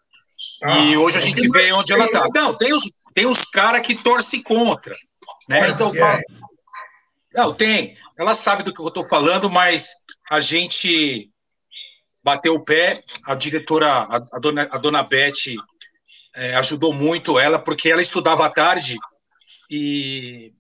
[0.63, 2.27] Ah, e hoje a gente vê onde ela está.
[2.35, 2.85] Não, tem os,
[3.15, 4.97] tem os caras que torcem contra.
[5.49, 5.71] Né?
[5.71, 6.21] Então, falo,
[7.33, 7.97] não, tem.
[8.19, 9.93] Ela sabe do que eu estou falando, mas
[10.31, 11.31] a gente
[12.23, 13.03] bateu o pé.
[13.25, 15.55] A diretora, a, a dona, a dona Beth,
[16.35, 18.97] é, ajudou muito ela, porque ela estudava à tarde
[19.71, 20.53] e,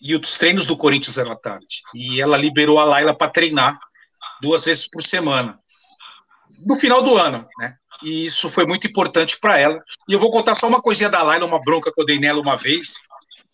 [0.00, 1.82] e os treinos do Corinthians eram à tarde.
[1.94, 3.78] E ela liberou a Laila para treinar
[4.40, 5.58] duas vezes por semana.
[6.66, 7.76] No final do ano, né?
[8.02, 9.82] E isso foi muito importante para ela.
[10.08, 12.40] E eu vou contar só uma coisinha da Laila, uma bronca que eu dei nela
[12.40, 13.02] uma vez,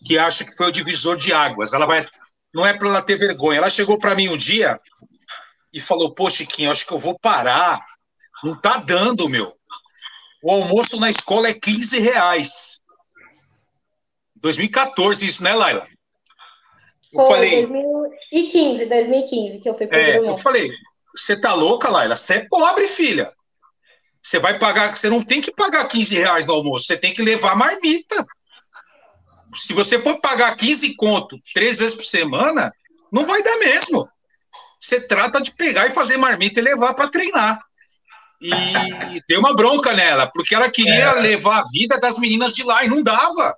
[0.06, 1.72] que acho que foi o divisor de águas.
[1.72, 2.06] Ela vai,
[2.54, 3.58] não é para ela ter vergonha.
[3.58, 4.80] Ela chegou para mim um dia
[5.72, 7.80] e falou: Pô, Chiquinho, acho que eu vou parar.
[8.42, 9.54] Não tá dando, meu.
[10.42, 12.80] O almoço na escola é 15 reais.
[14.36, 15.86] 2014, isso, né, Laila?
[17.12, 20.70] Eu Foi falei, 2015, 2015 que eu fui para é, Eu falei,
[21.14, 22.16] você tá louca, Laila?
[22.16, 23.32] Você é pobre, filha.
[24.28, 27.22] Você vai pagar, você não tem que pagar 15 reais no almoço, você tem que
[27.22, 28.26] levar marmita.
[29.56, 32.70] Se você for pagar 15 conto três vezes por semana,
[33.10, 34.06] não vai dar mesmo.
[34.78, 37.58] Você trata de pegar e fazer marmita e levar para treinar.
[38.38, 38.50] E
[39.26, 41.20] deu uma bronca nela, porque ela queria é.
[41.20, 43.56] levar a vida das meninas de lá e não dava.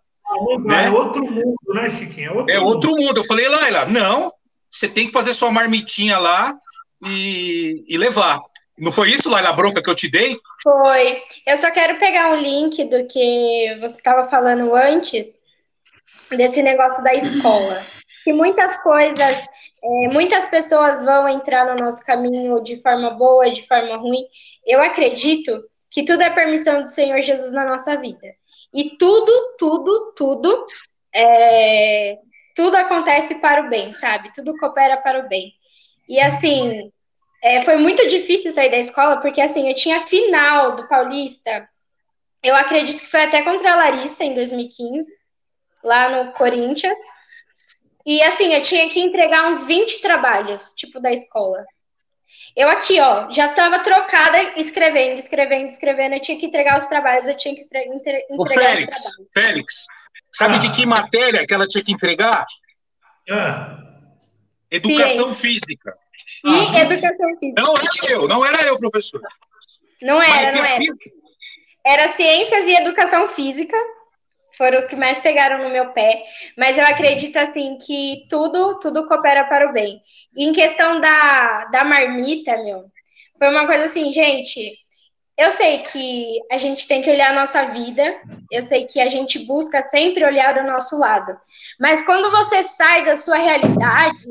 [0.52, 0.86] É, né?
[0.86, 2.30] é outro mundo, né, Chiquinho?
[2.30, 2.68] É outro, é mundo.
[2.68, 3.16] outro mundo.
[3.18, 4.32] Eu falei, Laila, não,
[4.70, 6.56] você tem que fazer sua marmitinha lá
[7.04, 8.38] e, e levar.
[8.78, 10.38] Não foi isso, Laila, a bronca que eu te dei?
[10.62, 11.22] Foi.
[11.46, 15.38] Eu só quero pegar um link do que você estava falando antes,
[16.30, 17.84] desse negócio da escola.
[18.24, 19.48] Que muitas coisas,
[19.82, 24.24] é, muitas pessoas vão entrar no nosso caminho de forma boa, de forma ruim.
[24.66, 28.34] Eu acredito que tudo é permissão do Senhor Jesus na nossa vida.
[28.72, 30.66] E tudo, tudo, tudo,
[31.14, 32.18] é,
[32.54, 34.32] tudo acontece para o bem, sabe?
[34.34, 35.52] Tudo coopera para o bem.
[36.08, 36.92] E assim,
[37.42, 41.68] é, foi muito difícil sair da escola, porque assim, eu tinha final do Paulista,
[42.42, 45.10] eu acredito que foi até contra a Larissa em 2015,
[45.84, 46.98] lá no Corinthians.
[48.04, 51.64] E assim, eu tinha que entregar uns 20 trabalhos, tipo, da escola.
[52.56, 56.14] Eu aqui, ó, já estava trocada, escrevendo, escrevendo, escrevendo.
[56.14, 59.30] Eu tinha que entregar os trabalhos, eu tinha que entre, entregar Ô, Félix, os trabalhos.
[59.32, 59.86] Félix,
[60.32, 60.58] sabe ah.
[60.58, 62.46] de que matéria que ela tinha que entregar?
[63.30, 63.78] Ah.
[64.70, 65.40] Educação Sim.
[65.40, 65.92] física.
[66.44, 67.62] E ah, educação física.
[67.62, 69.20] Não era eu, não era eu, professor.
[70.02, 70.84] Não era, não era.
[71.84, 73.76] Era ciências e educação física
[74.56, 76.22] foram os que mais pegaram no meu pé,
[76.56, 80.02] mas eu acredito assim que tudo tudo coopera para o bem.
[80.36, 82.84] E em questão da, da marmita, meu,
[83.38, 84.76] foi uma coisa assim, gente,
[85.38, 88.20] eu sei que a gente tem que olhar a nossa vida,
[88.52, 91.34] eu sei que a gente busca sempre olhar o nosso lado,
[91.80, 94.26] mas quando você sai da sua realidade,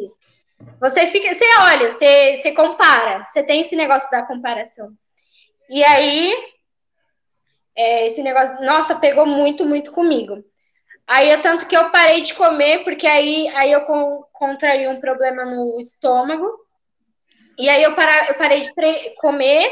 [0.79, 4.91] você fica, você olha, você, você compara, você tem esse negócio da comparação.
[5.69, 6.33] E aí
[7.79, 10.43] é, esse negócio, nossa, pegou muito, muito comigo.
[11.07, 14.99] Aí, é tanto que eu parei de comer, porque aí, aí eu con contraí um
[14.99, 16.45] problema no estômago.
[17.57, 18.73] E aí eu, para, eu parei de
[19.15, 19.71] comer.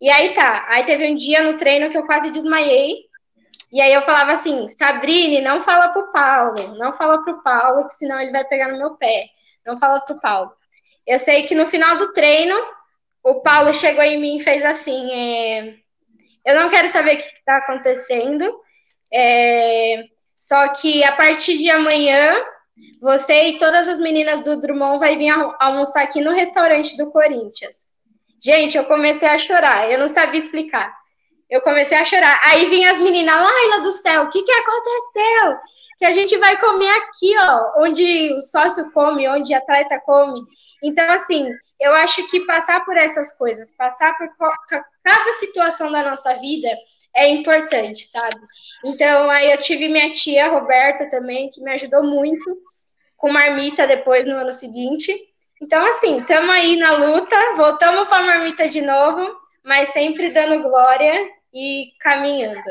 [0.00, 0.66] E aí tá.
[0.68, 3.06] Aí teve um dia no treino que eu quase desmaiei.
[3.72, 7.94] E aí eu falava assim, Sabrine, não fala pro Paulo, não fala pro Paulo, que
[7.94, 9.26] senão ele vai pegar no meu pé.
[9.66, 10.52] Não fala pro Paulo.
[11.06, 12.54] Eu sei que no final do treino,
[13.22, 15.74] o Paulo chegou em mim e fez assim, é,
[16.44, 18.44] eu não quero saber o que está acontecendo.
[19.12, 20.04] É,
[20.36, 22.36] só que a partir de amanhã,
[23.00, 27.94] você e todas as meninas do Drummond vai vir almoçar aqui no restaurante do Corinthians.
[28.42, 30.94] Gente, eu comecei a chorar, eu não sabia explicar.
[31.50, 32.38] Eu comecei a chorar.
[32.44, 35.56] Aí vinham as meninas, Laila do céu, o que, que aconteceu?
[35.98, 40.40] Que a gente vai comer aqui, ó, onde o sócio come, onde a atleta come.
[40.82, 41.48] Então, assim,
[41.80, 44.28] eu acho que passar por essas coisas, passar por
[45.02, 46.68] cada situação da nossa vida
[47.16, 48.36] é importante, sabe?
[48.84, 52.58] Então, aí eu tive minha tia Roberta também, que me ajudou muito
[53.16, 55.12] com marmita depois no ano seguinte.
[55.60, 59.34] Então, assim, estamos aí na luta, voltamos para a marmita de novo,
[59.64, 62.62] mas sempre dando glória e caminhando.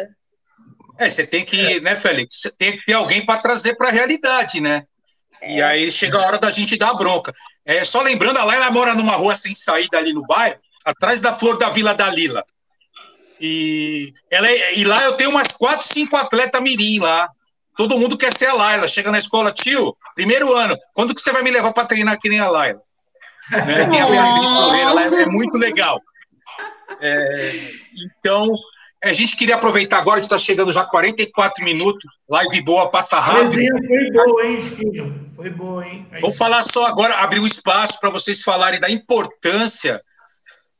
[0.97, 2.39] É, você tem que, né, Félix?
[2.41, 4.85] Você tem que ter alguém para trazer para a realidade, né?
[5.41, 5.57] É.
[5.57, 7.33] E aí chega a hora da gente dar bronca.
[7.65, 11.35] É, só lembrando, a Laila mora numa rua sem saída ali no bairro, atrás da
[11.35, 12.43] Flor da Vila da Lila.
[13.39, 17.29] E, ela é, e lá eu tenho umas quatro, cinco atletas mirim lá.
[17.75, 18.87] Todo mundo quer ser a Laila.
[18.87, 22.29] Chega na escola, tio, primeiro ano, quando que você vai me levar para treinar que
[22.29, 22.81] nem a Laila?
[23.51, 23.87] Né?
[23.87, 26.01] Tem a Beatriz lá, é, é muito legal.
[26.99, 27.71] É,
[28.17, 28.47] então,
[29.03, 33.19] a gente queria aproveitar agora, a gente está chegando já 44 minutos, live boa, passa
[33.19, 33.53] rápido.
[33.85, 35.31] foi boa, hein, Chiquinho?
[35.35, 36.07] Foi boa, hein?
[36.19, 40.01] Vou falar só agora, abrir o um espaço para vocês falarem da importância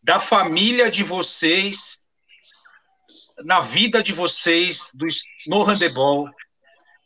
[0.02, 2.06] da família de vocês
[3.44, 5.06] na vida de vocês do,
[5.48, 6.28] no handebol,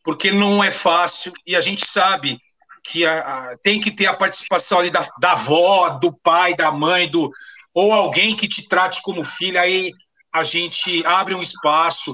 [0.03, 2.39] porque não é fácil e a gente sabe
[2.83, 6.71] que a, a, tem que ter a participação ali da, da avó, do pai, da
[6.71, 7.31] mãe, do
[7.73, 9.93] ou alguém que te trate como filha, aí
[10.33, 12.13] a gente abre um espaço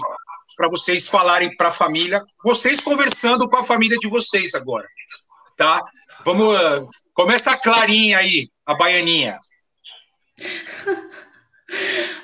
[0.55, 4.87] para vocês falarem para a família, vocês conversando com a família de vocês agora,
[5.55, 5.83] tá?
[6.25, 6.57] Vamos,
[7.13, 9.39] começa a Clarinha aí, a baianinha.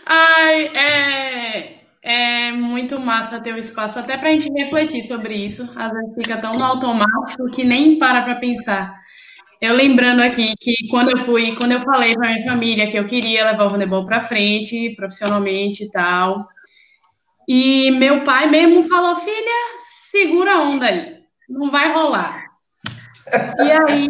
[0.05, 5.63] Ai, é, é muito massa ter o espaço até para a gente refletir sobre isso.
[5.75, 8.93] Às vezes fica tão no automático que nem para para pensar.
[9.63, 13.05] Eu lembrando aqui que quando eu fui, quando eu falei para minha família que eu
[13.05, 16.45] queria levar o handebol para frente, profissionalmente e tal,
[17.47, 19.77] e meu pai mesmo falou: "Filha,
[20.11, 21.15] segura a onda aí,
[21.47, 22.43] não vai rolar".
[23.57, 24.09] E aí,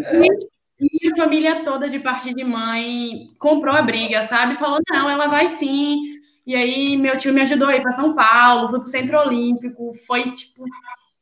[0.79, 4.55] minha família toda, de parte de mãe, comprou a briga, sabe?
[4.55, 5.99] Falou, não, ela vai sim.
[6.47, 9.19] E aí, meu tio me ajudou a ir para São Paulo, fui para o Centro
[9.19, 9.91] Olímpico.
[10.07, 10.63] Foi tipo,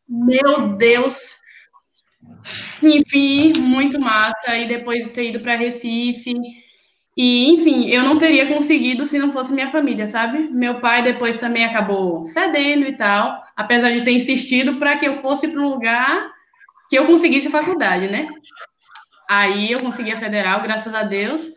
[0.07, 1.40] meu Deus.
[2.81, 4.57] Enfim, muito massa.
[4.57, 6.33] E depois ter ido para Recife.
[7.15, 10.49] E, enfim, eu não teria conseguido se não fosse minha família, sabe?
[10.49, 15.15] Meu pai depois também acabou cedendo e tal, apesar de ter insistido para que eu
[15.15, 16.31] fosse para um lugar
[16.89, 18.27] que eu conseguisse faculdade, né?
[19.29, 21.49] Aí eu consegui a federal, graças a Deus.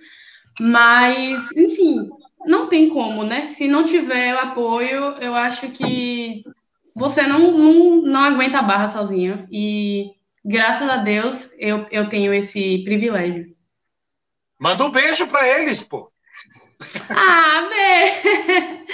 [0.61, 2.09] Mas, enfim,
[2.47, 3.47] não tem como, né?
[3.47, 6.45] Se não tiver o apoio, eu acho que
[6.97, 9.47] você não, não, não aguenta a barra sozinho.
[9.51, 10.11] E
[10.45, 13.55] graças a Deus eu, eu tenho esse privilégio.
[14.61, 16.12] Manda um beijo para eles, pô.
[17.11, 18.84] Ah, beijo.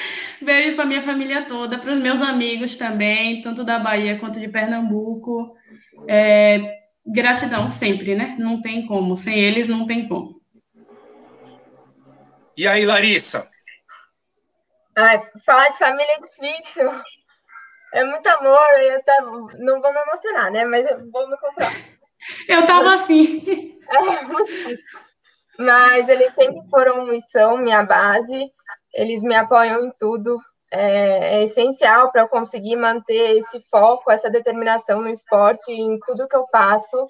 [0.43, 4.49] Beijo para minha família toda, para os meus amigos também, tanto da Bahia quanto de
[4.49, 5.55] Pernambuco.
[6.09, 8.37] É, gratidão sempre, né?
[8.39, 9.17] Não tem como.
[9.17, 10.41] Sem eles, não tem como.
[12.57, 13.51] E aí, Larissa?
[14.97, 16.91] Ai, falar de família é difícil.
[17.93, 20.65] É muito amor, e até não vou me emocionar, né?
[20.65, 21.69] Mas eu vou me comprar.
[22.49, 23.79] Eu tava assim.
[23.93, 25.01] É muito difícil.
[25.59, 28.53] Mas eles sempre foram e são minha base.
[28.95, 30.37] Eles me apoiam em tudo.
[30.73, 36.29] É, é essencial para eu conseguir manter esse foco, essa determinação no esporte, em tudo
[36.29, 37.05] que eu faço.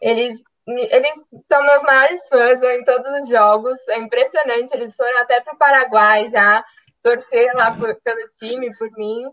[0.00, 3.76] Eles eles são meus maiores fãs em todos os jogos.
[3.88, 4.72] É impressionante.
[4.72, 6.64] Eles foram até para o Paraguai já
[7.02, 9.24] torcer lá por, pelo time, por mim.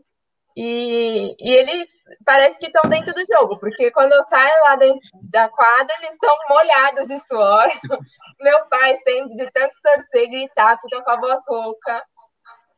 [0.56, 5.00] E, e eles parece que estão dentro do jogo, porque quando eu saio lá dentro
[5.32, 7.66] da quadra, eles estão molhados de suor.
[8.40, 12.04] Meu pai sempre, de tanto torcer, gritar, fica com a voz rouca.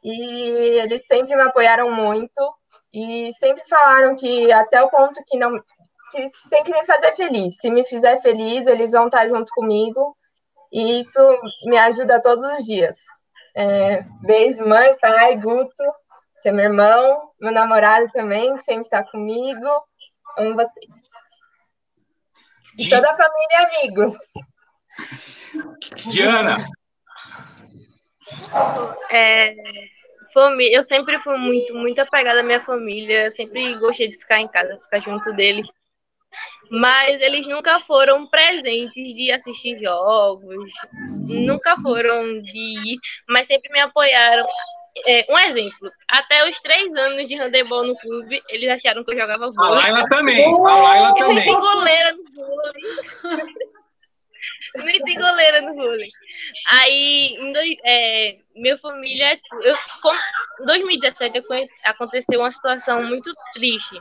[0.04, 2.42] E eles sempre me apoiaram muito
[2.94, 5.58] e sempre falaram que até o ponto que não
[6.12, 7.56] que tem que me fazer feliz.
[7.60, 10.16] Se me fizer feliz, eles vão estar junto comigo.
[10.72, 11.20] E isso
[11.66, 12.98] me ajuda todos os dias.
[13.56, 15.84] É, beijo, mãe, pai, Guto,
[16.44, 19.66] que é meu irmão, meu namorado também, que sempre está comigo.
[20.38, 21.12] Amo vocês.
[22.78, 24.14] E toda a família e amigos.
[26.12, 26.66] Diana.
[29.10, 29.56] É,
[30.34, 34.48] família, eu sempre fui muito, muito apegada à minha família, sempre gostei de ficar em
[34.48, 35.72] casa, ficar junto deles
[36.70, 40.72] mas eles nunca foram presentes de assistir jogos,
[41.28, 44.46] nunca foram de ir, mas sempre me apoiaram.
[45.08, 49.20] É, um exemplo, até os três anos de handebol no clube, eles acharam que eu
[49.20, 49.72] jogava vôlei.
[49.72, 51.36] A Laila também, a Laila também.
[51.36, 52.84] Nem tem goleira no vôlei.
[54.76, 56.10] Nem tem goleira no vôlei.
[56.68, 59.76] Aí, em dois, é, minha família, eu,
[60.62, 61.42] em 2017
[61.84, 63.98] aconteceu uma situação muito triste.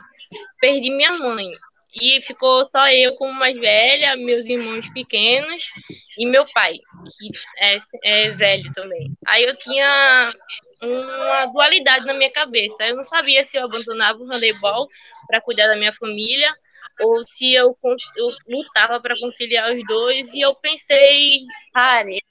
[0.59, 1.51] Perdi minha mãe.
[1.95, 5.63] E ficou só eu como mais velha, meus irmãos pequenos
[6.17, 7.29] e meu pai, que
[7.59, 9.11] é, é velho também.
[9.27, 10.33] Aí eu tinha
[10.81, 12.85] uma dualidade na minha cabeça.
[12.85, 14.87] Eu não sabia se eu abandonava o handebol
[15.27, 16.51] para cuidar da minha família
[16.99, 17.77] ou se eu,
[18.17, 20.33] eu lutava para conciliar os dois.
[20.33, 21.41] E eu pensei,
[21.71, 22.23] pare,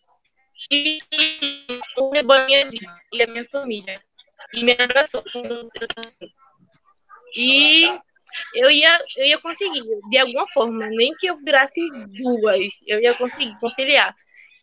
[1.97, 4.03] o handebol é minha vida e a minha família.
[4.53, 5.23] E me abraçou.
[7.35, 7.87] E
[8.55, 11.81] eu ia, eu ia conseguir, de alguma forma, nem que eu virasse
[12.19, 14.15] duas, eu ia conseguir conciliar.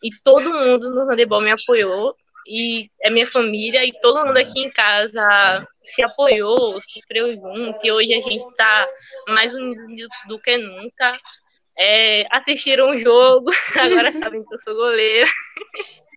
[0.02, 2.14] E todo mundo no handebol me apoiou,
[2.48, 7.92] e é minha família, e todo mundo aqui em casa se apoiou, sofreu junto, e
[7.92, 8.88] hoje a gente está
[9.28, 11.18] mais unido do que nunca.
[11.78, 15.28] É, assistiram o jogo, agora sabem que eu sou goleira.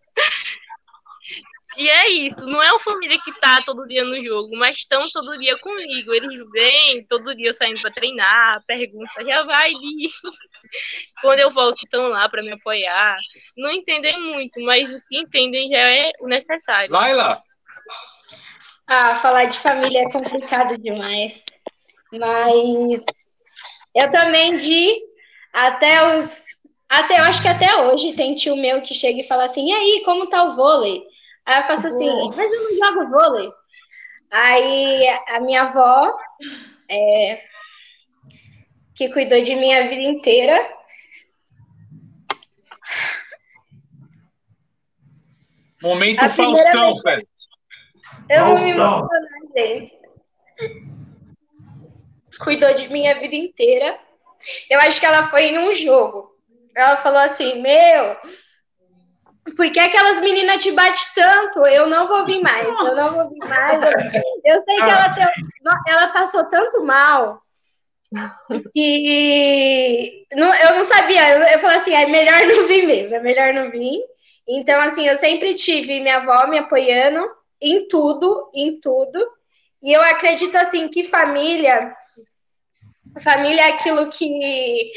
[1.76, 5.10] E é isso, não é uma família que tá todo dia no jogo, mas estão
[5.12, 6.14] todo dia comigo.
[6.14, 10.10] Eles vêm todo dia eu saindo para treinar, pergunta, já vai de.
[11.22, 13.18] Quando eu volto, estão lá para me apoiar.
[13.58, 16.92] Não entendem muito, mas o que entendem já é o necessário.
[16.92, 17.42] Laila!
[18.86, 21.46] Ah, falar de família é complicado demais.
[22.12, 23.04] Mas
[23.96, 25.00] eu também de
[25.52, 26.46] até os.
[26.90, 29.74] Até, eu acho que até hoje tem tio meu que chega e fala assim: e
[29.74, 31.04] aí, como tá o vôlei?
[31.46, 33.52] Aí eu faço assim, mas eu não jogo vôlei.
[34.32, 36.18] Aí a minha avó,
[36.90, 37.42] é,
[38.96, 40.84] que cuidou de mim a vida inteira,
[45.84, 47.50] Momento a Faustão, Félix.
[48.30, 49.20] Eu vou me emocionar,
[49.54, 49.92] gente.
[52.40, 54.00] Cuidou de mim a vida inteira.
[54.70, 56.32] Eu acho que ela foi em um jogo.
[56.74, 58.16] Ela falou assim: Meu,
[59.56, 61.66] por que aquelas meninas te batem tanto?
[61.66, 63.82] Eu não vou vir mais, eu não vou vir mais.
[64.44, 65.16] Eu, sei que ela,
[65.88, 67.40] ela passou tanto mal
[68.76, 73.20] E não, eu não sabia, eu, eu falei assim, é melhor não vir mesmo, é
[73.20, 74.02] melhor não vir.
[74.48, 77.26] Então, assim, eu sempre tive minha avó me apoiando
[77.62, 79.26] em tudo, em tudo.
[79.82, 81.94] E eu acredito, assim, que família,
[83.22, 84.92] família é aquilo que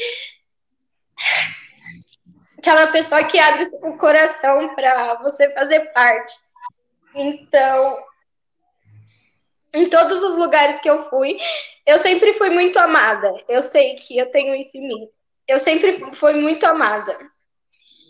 [2.57, 6.33] aquela pessoa que abre o coração para você fazer parte.
[7.13, 8.03] Então,
[9.73, 11.37] em todos os lugares que eu fui,
[11.85, 13.33] eu sempre fui muito amada.
[13.47, 15.09] Eu sei que eu tenho isso em mim.
[15.47, 17.17] Eu sempre fui muito amada.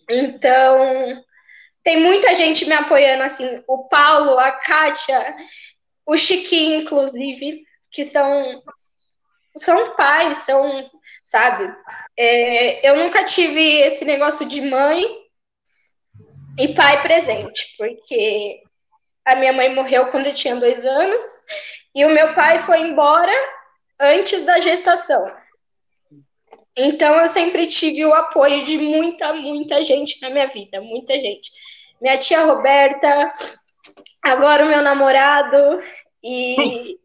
[0.09, 1.23] Então,
[1.83, 5.35] tem muita gente me apoiando, assim, o Paulo, a Kátia,
[6.05, 8.63] o Chiquinho, inclusive, que são,
[9.57, 10.89] são pais, são,
[11.25, 11.73] sabe?
[12.17, 15.05] É, eu nunca tive esse negócio de mãe
[16.59, 18.61] e pai presente, porque
[19.23, 21.23] a minha mãe morreu quando eu tinha dois anos
[21.93, 23.31] e o meu pai foi embora
[23.99, 25.31] antes da gestação.
[26.75, 31.51] Então eu sempre tive o apoio de muita, muita gente na minha vida, muita gente.
[31.99, 33.33] Minha tia Roberta,
[34.23, 35.81] agora o meu namorado
[36.23, 36.99] e.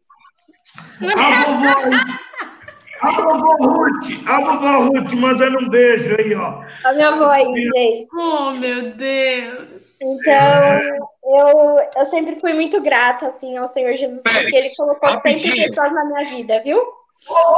[3.03, 6.63] a vovó Ruth, a vovó Ruth mandando um beijo aí, ó.
[6.85, 8.07] A minha avó aí, gente.
[8.15, 9.97] Oh, meu Deus.
[10.01, 10.79] Então,
[11.23, 15.15] eu, eu sempre fui muito grata, assim, ao Senhor Jesus, Félix, porque Ele colocou tantas
[15.15, 15.67] rapidinho.
[15.67, 16.81] pessoas na minha vida, viu?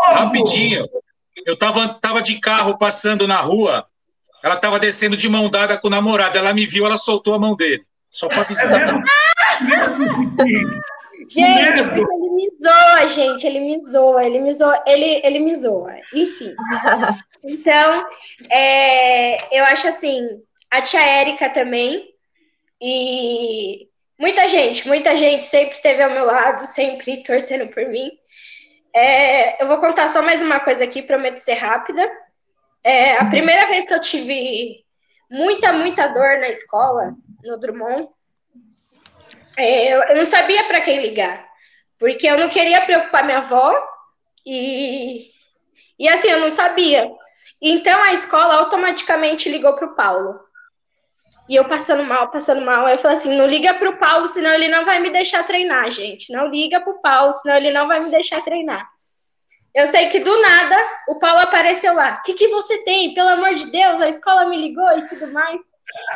[0.08, 0.86] Rapidinho.
[1.46, 3.86] Eu tava, tava de carro passando na rua.
[4.44, 6.38] Ela tava descendo de mão dada com o namorado.
[6.38, 7.84] Ela me viu, ela soltou a mão dele.
[8.12, 9.04] Só pra É avisar.
[9.62, 10.82] Mesmo, Chiquinho?
[11.30, 15.96] Gente, ele me zoa, gente, ele me zoa, ele me zoa, ele, ele me zoa,
[16.14, 16.54] enfim.
[17.48, 18.08] Então,
[18.50, 20.20] é, eu acho assim,
[20.72, 22.10] a tia Érica também,
[22.82, 23.88] e
[24.20, 28.10] muita gente, muita gente sempre esteve ao meu lado, sempre torcendo por mim.
[28.96, 32.10] É, eu vou contar só mais uma coisa aqui, prometo ser rápida.
[32.84, 34.84] É, a primeira vez que eu tive
[35.30, 37.14] muita, muita dor na escola,
[37.44, 38.08] no Drummond,
[39.58, 41.46] é, eu, não sabia para quem ligar,
[41.98, 43.74] porque eu não queria preocupar minha avó
[44.46, 45.30] e,
[45.98, 47.10] e assim, eu não sabia.
[47.62, 50.40] Então a escola automaticamente ligou para o Paulo.
[51.48, 52.88] E eu passando mal, passando mal.
[52.88, 55.90] Eu falei assim: não liga para o Paulo, senão ele não vai me deixar treinar,
[55.92, 56.34] gente.
[56.34, 58.86] Não liga para o Paulo, senão ele não vai me deixar treinar.
[59.74, 60.78] Eu sei que do nada
[61.10, 62.16] o Paulo apareceu lá.
[62.16, 63.14] O que, que você tem?
[63.14, 65.62] Pelo amor de Deus, a escola me ligou e tudo mais.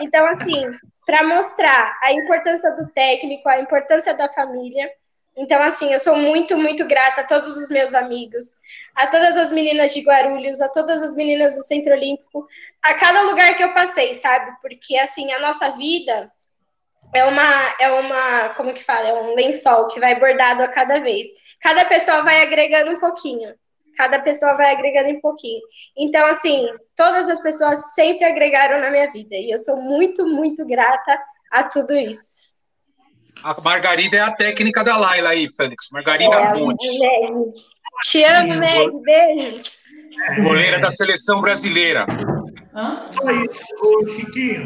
[0.01, 0.71] Então, assim,
[1.05, 4.89] para mostrar a importância do técnico, a importância da família.
[5.35, 8.59] Então, assim, eu sou muito, muito grata a todos os meus amigos,
[8.95, 12.45] a todas as meninas de Guarulhos, a todas as meninas do Centro Olímpico,
[12.81, 14.51] a cada lugar que eu passei, sabe?
[14.61, 16.31] Porque, assim, a nossa vida
[17.13, 19.07] é uma, é uma, como que fala?
[19.07, 21.27] É um lençol que vai bordado a cada vez.
[21.61, 23.55] Cada pessoa vai agregando um pouquinho.
[23.99, 25.59] Cada pessoa vai agregando um pouquinho.
[25.97, 29.35] Então, assim, todas as pessoas sempre agregaram na minha vida.
[29.35, 31.19] E eu sou muito, muito grata
[31.51, 32.47] a tudo isso.
[33.43, 35.89] A Margarida é a técnica da Laila aí, Félix.
[35.91, 37.51] Margarida É, Monte, Meg.
[38.09, 39.01] Te amo, Meg.
[39.01, 39.71] Beijo.
[40.43, 42.05] goleira da seleção brasileira.
[43.11, 44.63] Só isso, ô, Chiquinho.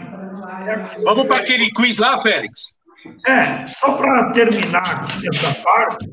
[0.68, 2.78] É Vamos para aquele quiz lá, Félix?
[3.26, 6.06] É, só para terminar aqui essa parte,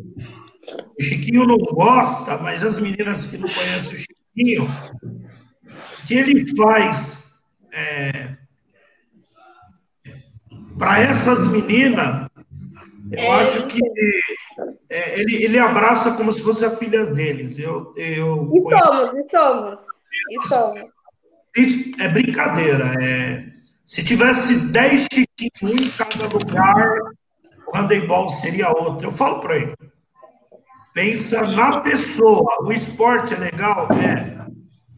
[0.99, 6.47] o Chiquinho não gosta, mas as meninas que não conhecem o Chiquinho, o que ele
[6.57, 7.21] faz
[10.79, 12.29] para essas meninas,
[13.13, 13.81] eu É, acho que
[14.89, 17.59] é, ele, ele abraça como se fosse a filha deles.
[17.59, 19.81] Eu, eu E somos, e somos.
[20.31, 20.81] E somos.
[21.57, 22.95] Isso é brincadeira.
[23.03, 23.45] É,
[23.85, 26.97] se tivesse 10 chiquinhos em cada lugar,
[27.67, 29.09] o handebol seria outro.
[29.09, 29.75] Eu falo para ele.
[30.93, 32.59] Pensa na pessoa.
[32.63, 33.89] O esporte é legal?
[33.93, 34.41] É.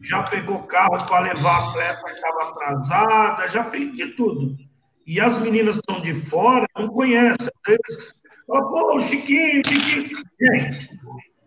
[0.01, 4.57] Já pegou carro para levar a atleta que estava atrasada, já fez de tudo.
[5.05, 7.35] E as meninas estão de fora, não conhecem.
[7.47, 8.13] Às vezes,
[8.45, 10.23] fala, pô, Chiquinho, Chiquinho.
[10.39, 10.89] Gente,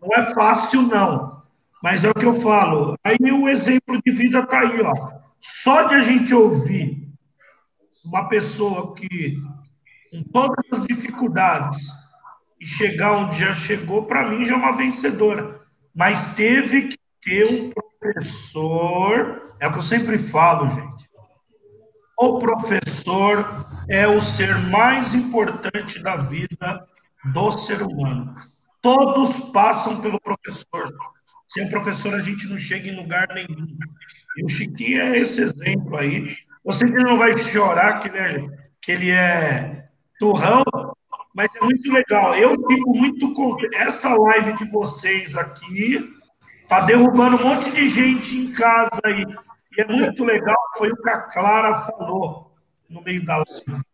[0.01, 1.43] não é fácil, não.
[1.83, 2.97] Mas é o que eu falo.
[3.05, 5.11] Aí o exemplo de vida está aí, ó.
[5.39, 7.07] Só de a gente ouvir
[8.05, 9.37] uma pessoa que,
[10.11, 11.87] com todas as dificuldades,
[12.67, 15.61] chegar onde já chegou, para mim já é uma vencedora.
[15.95, 19.55] Mas teve que ter um professor.
[19.61, 21.09] É o que eu sempre falo, gente.
[22.19, 26.87] O professor é o ser mais importante da vida
[27.33, 28.35] do ser humano.
[28.83, 30.93] Todos passam pelo professor.
[31.49, 33.67] Sem o professor, a gente não chega em lugar nenhum.
[34.37, 36.37] E o Chiquinho é esse exemplo aí.
[36.73, 38.45] Sei que não vai chorar que ele é,
[38.81, 39.89] que ele é
[40.19, 40.65] turrão,
[41.37, 42.35] mas é muito legal.
[42.35, 43.77] Eu fico muito contente.
[43.77, 46.17] Essa live de vocês aqui
[46.69, 49.25] Tá derrubando um monte de gente em casa aí.
[49.77, 52.53] E é muito legal, foi o que a Clara falou
[52.91, 53.85] no meio da live.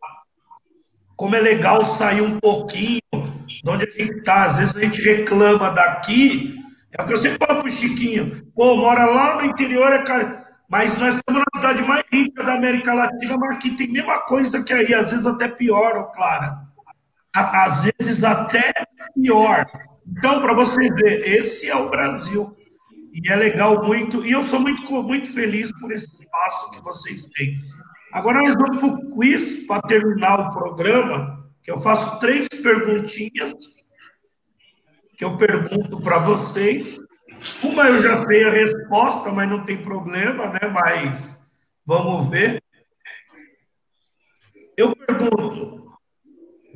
[1.15, 4.45] Como é legal sair um pouquinho de onde a gente está.
[4.45, 6.57] Às vezes a gente reclama daqui.
[6.97, 8.41] É o que eu sempre falo pro Chiquinho.
[8.55, 10.47] Pô, mora lá no interior, é cara.
[10.69, 14.19] Mas nós estamos na cidade mais rica da América Latina, mas aqui tem a mesma
[14.21, 16.72] coisa que aí, às vezes até pior, ó, Clara.
[17.35, 18.73] Às vezes até
[19.15, 19.67] pior.
[20.07, 22.55] Então, para você ver, esse é o Brasil.
[23.13, 24.25] E é legal muito.
[24.25, 27.59] E eu sou muito, muito feliz por esse espaço que vocês têm.
[28.13, 33.55] Agora nós vamos para o quiz para terminar o programa, que eu faço três perguntinhas
[35.17, 36.99] que eu pergunto para vocês.
[37.63, 40.61] Uma eu já sei a resposta, mas não tem problema, né?
[40.73, 41.43] Mas
[41.87, 42.63] vamos ver.
[44.77, 45.82] Eu pergunto.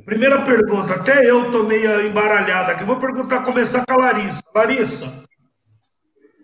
[0.06, 2.84] Primeira pergunta, até eu estou meio embaralhada aqui.
[2.84, 4.40] Vou perguntar, começar com a Larissa.
[4.54, 5.24] Larissa,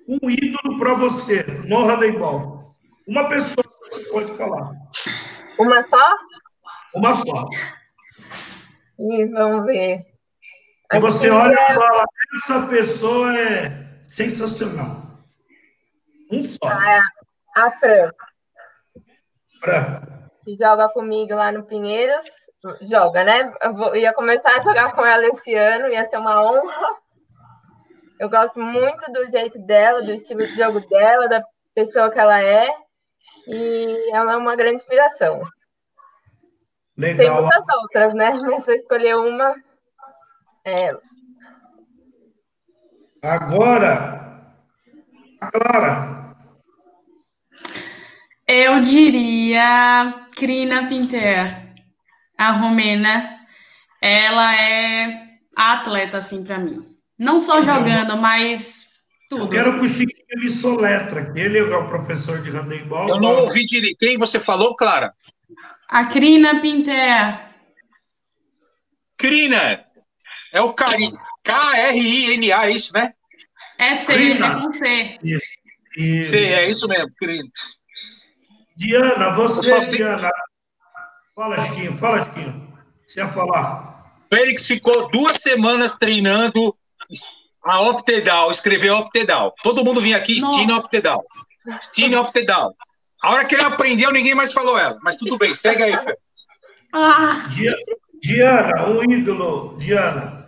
[0.09, 2.75] um ídolo para você no handebol.
[3.07, 4.73] Uma pessoa que você pode falar.
[5.61, 6.17] Uma só?
[6.93, 7.49] Uma só.
[8.99, 10.01] E vamos ver.
[10.93, 12.05] E você olha e fala,
[12.35, 15.03] essa pessoa é sensacional.
[16.33, 16.59] Um só.
[16.65, 17.01] A,
[17.57, 18.11] a Fran.
[19.61, 20.22] Fran.
[20.43, 22.25] Que joga comigo lá no Pinheiros.
[22.83, 23.53] Joga, né?
[23.63, 26.97] Eu vou, ia começar a jogar com ela esse ano, ia ser uma honra.
[28.19, 32.41] Eu gosto muito do jeito dela, do estilo de jogo dela, da pessoa que ela
[32.41, 32.69] é.
[33.49, 35.43] E ela é uma grande inspiração.
[36.97, 37.17] Legal.
[37.17, 38.31] Tem muitas outras, né?
[38.43, 39.55] Mas eu escolher uma,
[40.65, 40.97] é.
[43.23, 44.55] Agora,
[45.41, 46.22] a Clara.
[48.53, 51.75] Eu diria Crina Pinter,
[52.37, 53.41] a romena.
[53.99, 56.85] Ela é a atleta, assim, para mim.
[57.19, 58.89] Não só jogando, mas
[59.31, 59.45] tudo.
[59.45, 63.09] Eu quero que o Chiquinho me soletra, que ele é o professor de handebol.
[63.09, 63.97] Eu não ouvi direito.
[63.97, 65.15] Quem você falou, Clara?
[65.89, 67.41] A Crina Pinter.
[69.17, 69.83] Crina.
[70.53, 73.15] É o K-R-I-N-A, é isso, né?
[73.79, 74.47] É C, Crina.
[74.47, 75.19] é com C.
[75.23, 75.53] Isso.
[75.97, 76.31] isso.
[76.31, 77.49] C, é isso mesmo, Crina.
[78.77, 80.31] Diana, você, Diana.
[81.35, 82.73] Fala, Chiquinho, fala, Chiquinho.
[83.07, 84.17] Você ia falar.
[84.33, 86.75] Félix ficou duas semanas treinando
[87.65, 89.55] a Optedal, escrever Optedal.
[89.63, 91.23] Todo mundo vinha aqui, Stine Optedal.
[91.81, 92.75] Stine Optedal.
[93.23, 94.99] A hora que ele aprendeu, ninguém mais falou ela.
[95.03, 96.23] Mas tudo bem, segue aí, Félix.
[96.93, 97.49] Ah.
[98.21, 99.77] Diana, um ídolo.
[99.79, 100.42] Diana.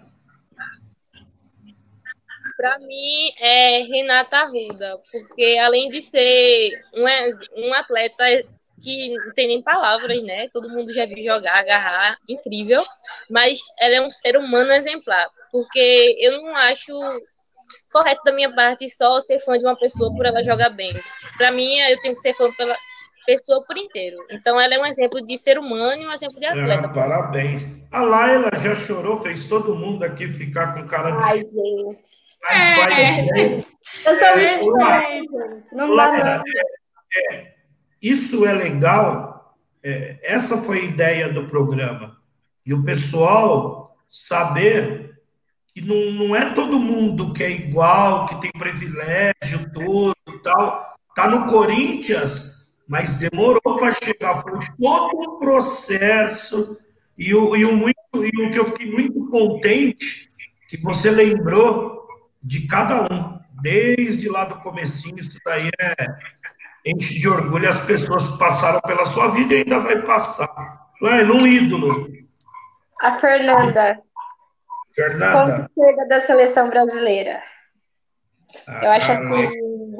[2.64, 7.04] Para mim é Renata Arruda, porque além de ser um,
[7.66, 8.24] um atleta
[8.82, 10.48] que não tem nem palavras, né?
[10.48, 12.82] Todo mundo já viu jogar, agarrar, incrível.
[13.28, 16.98] Mas ela é um ser humano exemplar, porque eu não acho
[17.92, 20.98] correto da minha parte só ser fã de uma pessoa por ela jogar bem.
[21.36, 22.74] Para mim, eu tenho que ser fã pela
[23.26, 24.16] pessoa por inteiro.
[24.30, 26.88] Então, ela é um exemplo de ser humano e um exemplo de atleta.
[26.88, 27.62] Parabéns.
[27.92, 31.24] A Laila já chorou, fez todo mundo aqui ficar com cara de.
[31.24, 32.24] Ai, gente.
[32.51, 33.64] É.
[34.05, 36.42] Eu sou muito Não dá, não.
[37.16, 37.55] É,
[38.03, 39.57] isso é legal.
[39.82, 42.18] É, essa foi a ideia do programa.
[42.66, 45.18] E o pessoal saber
[45.74, 50.95] que não, não é todo mundo que é igual, que tem privilégio todo tal.
[51.14, 54.42] Tá no Corinthians, mas demorou para chegar.
[54.42, 56.78] Foi todo um processo.
[57.16, 60.30] E o, e, o muito, e o que eu fiquei muito contente,
[60.68, 62.03] que você lembrou
[62.45, 65.95] de cada um, desde lá do comecinho, isso daí é,
[66.84, 70.49] enche de orgulho as pessoas que passaram pela sua vida e ainda vai passar.
[71.01, 72.07] Lá é um ídolo.
[73.01, 73.99] A Fernanda.
[74.95, 75.70] Fernanda.
[75.74, 77.42] Como da seleção brasileira.
[78.68, 79.97] Ah, Eu acho assim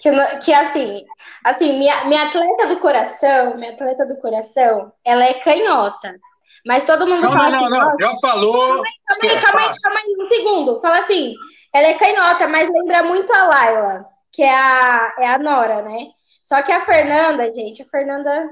[0.00, 1.04] que, que assim,
[1.44, 6.18] assim, minha, minha atleta do coração, minha atleta do coração, ela é canhota.
[6.66, 7.70] Mas todo mundo não, fala não, assim.
[7.70, 8.52] não, não, já falou.
[8.52, 8.84] Calma
[9.22, 10.80] aí, calma aí, calma aí, um segundo.
[10.80, 11.34] Fala assim,
[11.74, 16.08] ela é canhota, mas lembra muito a Laila, que é a, é a Nora, né?
[16.42, 18.50] Só que a Fernanda, gente, a Fernanda.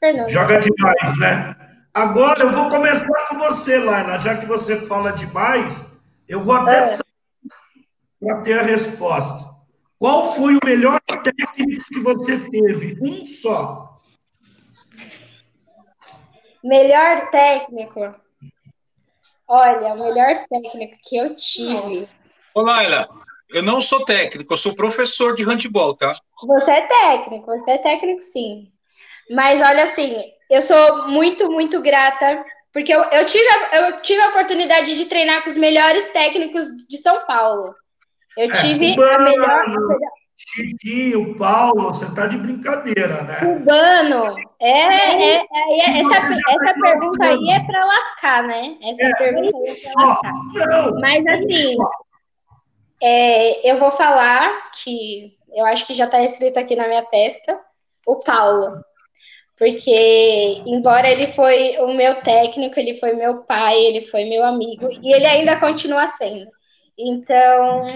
[0.00, 0.28] Fernanda.
[0.28, 1.56] Joga demais, né?
[1.92, 4.18] Agora eu vou começar com você, Laila.
[4.20, 5.74] Já que você fala demais,
[6.28, 6.98] eu vou até É.
[8.20, 9.54] para ter a resposta.
[9.98, 12.98] Qual foi o melhor técnico que você teve?
[13.00, 13.93] Um só.
[16.64, 18.00] Melhor técnico.
[19.46, 22.08] Olha, o melhor técnico que eu tive.
[22.54, 23.06] Ô, Laila,
[23.50, 26.16] eu não sou técnico, eu sou professor de handball, tá?
[26.46, 28.72] Você é técnico, você é técnico sim.
[29.30, 30.16] Mas olha assim,
[30.50, 32.42] eu sou muito, muito grata,
[32.72, 36.64] porque eu, eu, tive, a, eu tive a oportunidade de treinar com os melhores técnicos
[36.88, 37.74] de São Paulo.
[38.38, 39.64] Eu tive é, a melhor.
[40.46, 43.36] Chiquinho, Paulo, você tá de brincadeira, né?
[43.40, 44.36] Cubano.
[44.60, 48.76] É, é, é, é essa, essa pergunta aí é para lascar, né?
[48.82, 50.32] Essa é, pergunta aí é para lascar.
[50.32, 51.76] Não, Mas assim,
[53.02, 57.58] é, eu vou falar que eu acho que já está escrito aqui na minha testa,
[58.06, 58.82] o Paulo.
[59.56, 64.88] Porque, embora ele foi o meu técnico, ele foi meu pai, ele foi meu amigo,
[65.00, 66.50] e ele ainda continua sendo.
[66.98, 67.86] Então,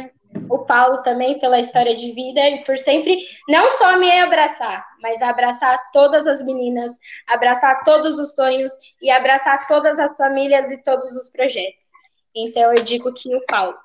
[0.49, 3.19] o Paulo também pela história de vida e por sempre
[3.49, 6.93] não só me abraçar, mas abraçar todas as meninas,
[7.27, 11.87] abraçar todos os sonhos e abraçar todas as famílias e todos os projetos.
[12.35, 13.77] Então eu digo que o Paulo.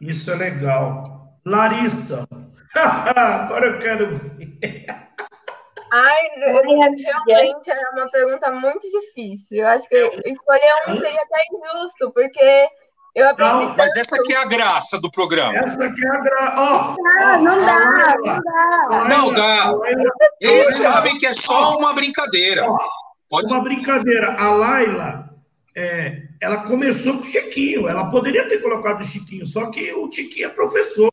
[0.00, 1.02] Isso é legal.
[1.44, 2.26] Larissa,
[2.74, 4.86] agora eu quero ver.
[5.92, 9.58] Ai, realmente é uma pergunta muito difícil.
[9.58, 9.96] Eu acho que
[10.26, 12.68] escolher um seria até injusto, porque
[13.16, 13.64] eu aprendi.
[13.64, 15.56] Não, mas essa aqui é a graça do programa.
[15.56, 16.54] Essa aqui é a graça.
[16.60, 19.08] Oh, não, não dá, não dá.
[19.08, 19.72] Não dá.
[20.38, 22.66] Eles sabem que é só uma brincadeira.
[23.30, 23.50] Pode...
[23.50, 24.34] Uma brincadeira.
[24.34, 25.30] A Laila,
[25.74, 27.88] é, ela começou com o Chiquinho.
[27.88, 31.10] Ela poderia ter colocado o Chiquinho, só que o Chiquinho é professor.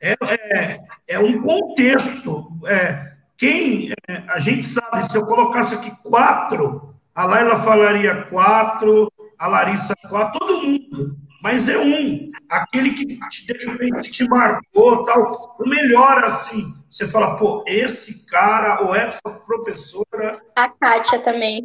[0.00, 0.14] É,
[0.56, 2.46] é, é um contexto.
[2.64, 9.12] É, quem é, a gente sabe, se eu colocasse aqui quatro, a Laila falaria quatro,
[9.36, 15.54] a Larissa quatro, todo mundo mas é um, aquele que de repente te marcou, tal,
[15.60, 16.74] o melhor assim.
[16.90, 20.40] Você fala, pô, esse cara ou essa professora.
[20.56, 21.62] A Kátia também.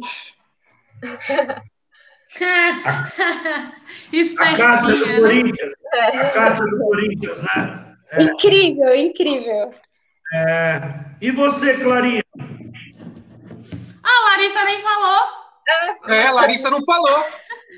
[1.02, 1.62] a,
[4.52, 5.72] a Kátia do Corinthians.
[5.94, 7.96] A Kátia do Corinthians, né?
[8.10, 8.22] É.
[8.22, 9.74] Incrível, incrível.
[10.34, 10.82] É.
[11.22, 12.22] E você, Clarinha?
[14.02, 15.40] A Larissa nem falou.
[16.06, 17.24] É, a Larissa não falou.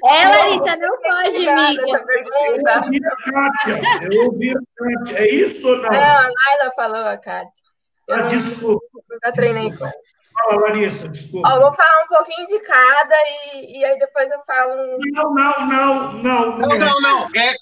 [0.04, 1.82] É, Larissa, não pode, amiga.
[1.82, 3.80] Eu ouvi a Kátia.
[4.10, 5.18] Eu ouvi a Kátia.
[5.18, 5.90] É isso ou não?
[5.90, 7.62] Não, a Laila falou a Kátia.
[8.08, 8.84] Eu ah, desculpa.
[9.08, 9.94] Nunca treinei com ela.
[10.34, 11.48] Fala, Larissa, desculpa.
[11.48, 13.14] Ó, vou falar um pouquinho de cada
[13.54, 14.72] e, e aí depois eu falo.
[14.72, 14.98] Um...
[15.12, 16.58] Não, não, não, não.
[16.58, 17.28] Não, não, não.
[17.36, 17.54] É,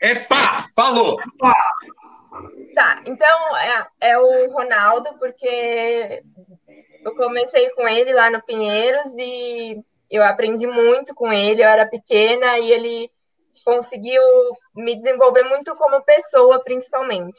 [0.00, 1.16] é pá, falou.
[1.38, 1.54] Pá.
[2.74, 6.22] Tá, então é, é o Ronaldo, porque
[7.04, 11.86] eu comecei com ele lá no Pinheiros e eu aprendi muito com ele, eu era
[11.86, 13.10] pequena e ele
[13.64, 14.22] conseguiu
[14.74, 17.38] me desenvolver muito como pessoa, principalmente.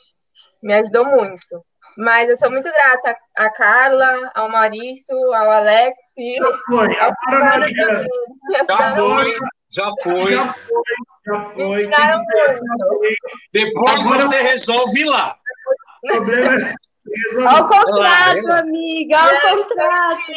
[0.61, 1.63] Me ajudou muito.
[1.97, 5.95] Mas eu sou muito grata à Carla, ao Maurício, ao Alex.
[6.37, 7.67] Já foi, ao Agora
[8.67, 9.35] Já foi,
[9.69, 10.33] já foi.
[11.25, 12.23] Já foi, já
[12.87, 13.15] foi.
[13.51, 14.21] Depois Agora...
[14.21, 15.37] você resolve lá.
[16.03, 16.75] O problema é
[17.47, 20.31] ao contrato, amiga, ao contrato.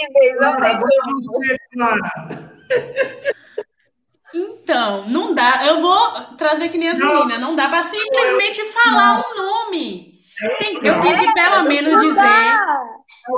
[4.34, 5.64] Então, não dá.
[5.66, 7.40] Eu vou trazer que nem as meninas.
[7.40, 10.14] Não dá para simplesmente falar um nome.
[10.58, 12.58] Tem, eu tenho que pelo menos dizer.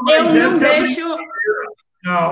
[0.08, 1.16] Eu não deixo.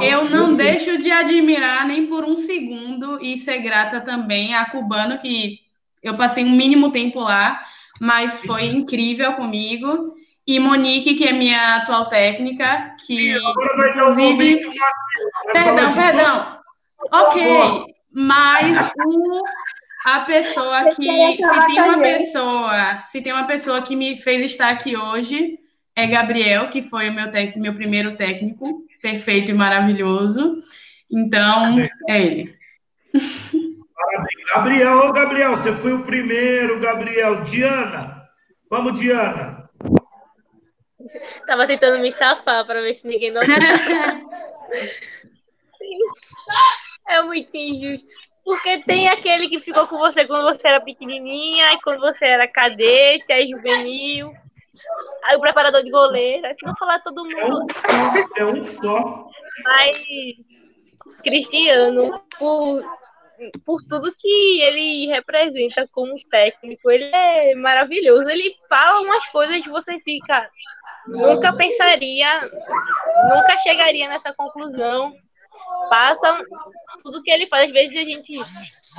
[0.00, 5.18] Eu não deixo de admirar nem por um segundo e ser grata também a Cubano,
[5.18, 5.58] que
[6.02, 7.60] eu passei um mínimo tempo lá,
[8.00, 10.14] mas foi incrível comigo.
[10.46, 14.60] E Monique, que é minha atual técnica, que inclusive.
[15.52, 16.58] Perdão, perdão.
[17.10, 19.42] Ok, mas o,
[20.04, 21.36] a pessoa que.
[21.36, 25.58] Se tem uma pessoa, se tem uma pessoa que me fez estar aqui hoje,
[25.96, 30.56] é Gabriel, que foi o meu, tec, meu primeiro técnico, perfeito e maravilhoso.
[31.10, 31.78] Então,
[32.08, 32.54] é ele.
[34.54, 37.42] Gabriel, ô Gabriel, você foi o primeiro, Gabriel.
[37.42, 38.24] Diana,
[38.68, 39.63] vamos, Diana.
[41.46, 43.52] Tava tentando me safar para ver se ninguém notava.
[47.08, 48.08] é muito injusto.
[48.44, 52.46] Porque tem aquele que ficou com você quando você era pequenininha, e quando você era
[52.46, 54.34] cadete, aí juvenil,
[55.24, 57.66] aí o preparador de goleiro, aí não falar todo mundo.
[58.36, 59.26] É um, é um só.
[59.64, 59.98] Mas
[61.22, 62.84] Cristiano, por,
[63.64, 68.28] por tudo que ele representa como técnico, ele é maravilhoso.
[68.28, 70.46] Ele fala umas coisas que você fica,
[71.06, 72.40] nunca pensaria,
[73.30, 75.12] nunca chegaria nessa conclusão.
[75.88, 76.42] Passa
[77.02, 78.32] tudo que ele faz, às vezes a gente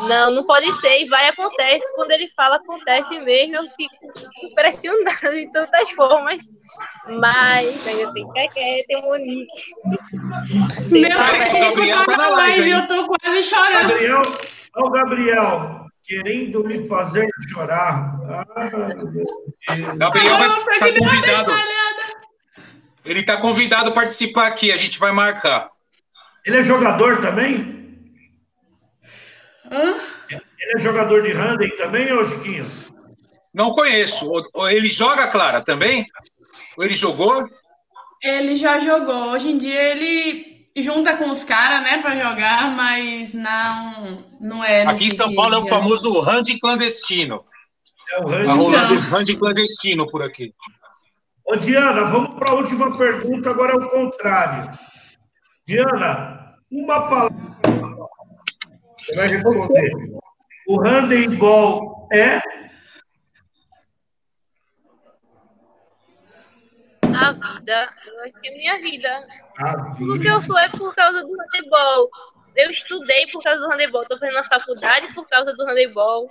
[0.07, 1.93] não, não pode ser e vai acontece.
[1.95, 3.55] Quando ele fala, acontece mesmo.
[3.55, 3.95] Eu fico
[4.43, 6.43] impressionada de tantas formas.
[7.19, 9.47] Mas ainda tem Keké, tem Monique.
[10.91, 11.09] Meu
[11.75, 13.89] Deus, tá na live, eu tô quase chorando.
[13.89, 14.21] Gabriel,
[14.75, 18.15] ô Gabriel, querendo me fazer chorar.
[18.29, 18.45] Ah,
[19.95, 21.51] Gabriel vai, tá convidado.
[23.05, 25.69] Ele está convidado a participar aqui, a gente vai marcar.
[26.45, 27.85] Ele é jogador também?
[29.71, 29.95] Hã?
[30.29, 32.65] Ele é jogador de handling também, ô Chiquinho?
[33.53, 34.31] Não conheço.
[34.69, 36.05] Ele joga, Clara, também?
[36.77, 37.47] Ou ele jogou?
[38.21, 39.31] Ele já jogou.
[39.31, 44.85] Hoje em dia ele junta com os caras, né, para jogar, mas não, não é.
[44.85, 47.45] Aqui em São Paulo é o famoso hand clandestino.
[48.11, 50.53] É o Tá rolando os hand clandestino por aqui.
[51.47, 54.71] Ô, Diana, vamos para a última pergunta, agora é o contrário.
[55.67, 57.35] Diana, uma palavra.
[58.97, 59.91] Você vai responder.
[60.67, 62.39] O handebol é?
[67.03, 67.89] A vida.
[68.07, 69.27] Eu acho que é minha vida.
[69.59, 70.29] A Tudo que vida.
[70.29, 72.09] eu sou é por causa do handebol.
[72.55, 74.01] Eu estudei por causa do handebol.
[74.01, 76.27] Estou fazendo a faculdade por causa do handebol.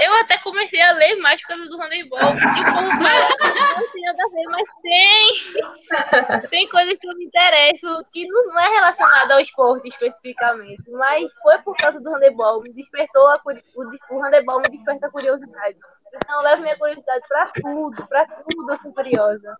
[0.00, 2.18] Eu até comecei a ler mais por causa do handebol.
[2.20, 6.48] E o povo fala que não tem nada a ver, mas tem.
[6.50, 10.82] Tem coisas que eu me interesso que não não é relacionada ao esporte especificamente.
[10.90, 12.60] Mas foi por causa do handebol.
[12.62, 15.76] Me despertou a, curi- o, o handebol me desperta a curiosidade.
[16.14, 18.08] Então eu levo minha curiosidade pra tudo.
[18.08, 19.56] Pra tudo eu sou curiosa.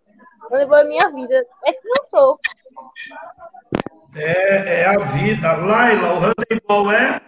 [0.50, 1.44] O handebol é minha vida.
[1.64, 2.38] É quem eu sou.
[4.16, 5.52] É, é a vida.
[5.54, 7.20] Laila, o handebol é?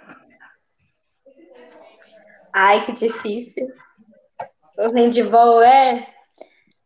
[2.59, 3.71] Ai, que difícil.
[4.79, 6.09] O handball é.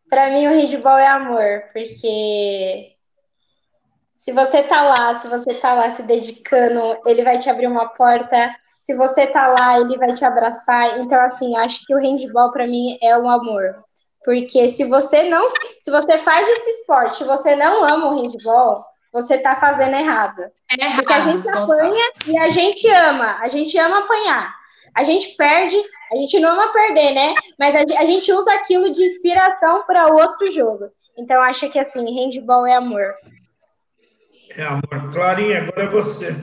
[0.09, 2.91] Pra mim, o handball é amor, porque
[4.13, 7.87] se você tá lá, se você tá lá se dedicando, ele vai te abrir uma
[7.87, 8.53] porta.
[8.81, 10.99] Se você tá lá, ele vai te abraçar.
[10.99, 13.73] Então, assim, acho que o handball pra mim é um amor.
[14.25, 15.47] Porque se você não,
[15.79, 18.75] se você faz esse esporte, você não ama o handball,
[19.13, 20.43] você tá fazendo errado.
[20.69, 20.97] É errado.
[20.97, 23.37] Porque a gente apanha e a gente ama.
[23.39, 24.60] A gente ama apanhar.
[24.95, 25.75] A gente perde,
[26.11, 27.33] a gente não ama perder, né?
[27.57, 30.85] Mas a, a gente usa aquilo de inspiração para outro jogo.
[31.17, 33.13] Então, acho que assim, handball é amor.
[34.57, 35.11] É amor.
[35.13, 36.35] Clarinha, agora é você.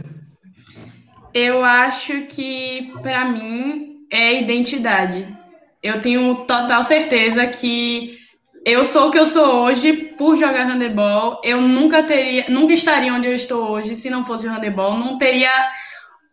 [1.34, 5.28] Eu acho que, para mim, é identidade.
[5.82, 8.18] Eu tenho total certeza que
[8.64, 11.40] eu sou o que eu sou hoje por jogar handebol.
[11.44, 14.96] Eu nunca teria, nunca estaria onde eu estou hoje se não fosse o handebol.
[14.96, 15.50] Não teria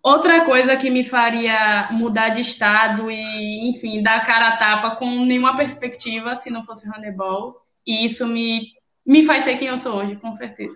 [0.05, 5.25] outra coisa que me faria mudar de estado e, enfim, dar cara a tapa com
[5.25, 7.55] nenhuma perspectiva se não fosse o handebol.
[7.85, 8.67] E isso me,
[9.05, 10.75] me faz ser quem eu sou hoje, com certeza.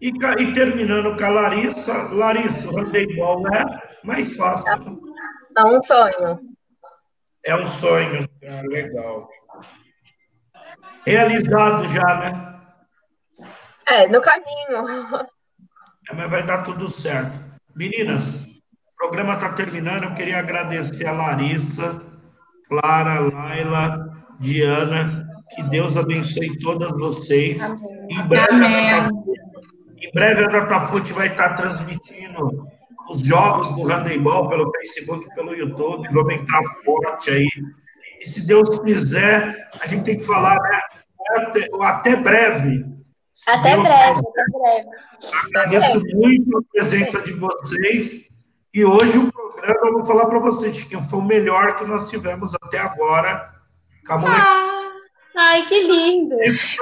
[0.00, 1.94] E, e terminando com a Larissa.
[2.12, 3.64] Larissa, o handebol é
[4.04, 5.00] mais fácil.
[5.56, 6.40] É um sonho.
[7.42, 8.28] É um sonho.
[8.46, 9.30] Ah, legal.
[11.06, 12.54] Realizado já, né?
[13.86, 15.26] É, no caminho.
[16.10, 17.53] É, mas vai dar tudo certo.
[17.76, 20.04] Meninas, o programa está terminando.
[20.04, 22.00] Eu queria agradecer a Larissa,
[22.68, 25.26] Clara, Laila, Diana.
[25.54, 27.62] Que Deus abençoe todas vocês.
[28.08, 28.90] Em breve, Amém.
[28.92, 29.40] a Datafute,
[29.98, 32.66] em breve a Datafute vai estar transmitindo
[33.10, 36.08] os jogos do handebol pelo Facebook, pelo YouTube.
[36.12, 37.48] Vamos entrar forte aí.
[38.20, 40.80] E se Deus quiser, a gente tem que falar, né?
[41.36, 42.93] Até, até breve.
[43.48, 44.88] Até Deus breve, até breve.
[45.46, 48.28] Agradeço muito a presença de vocês.
[48.72, 52.08] E hoje o programa, eu vou falar para vocês, que foi o melhor que nós
[52.08, 53.52] tivemos até agora.
[54.06, 54.26] Com.
[54.26, 54.92] Ah,
[55.36, 56.36] Ai, que lindo.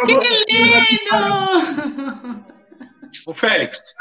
[0.04, 0.12] que
[0.50, 2.44] lindo!
[3.26, 3.94] Ô, Félix.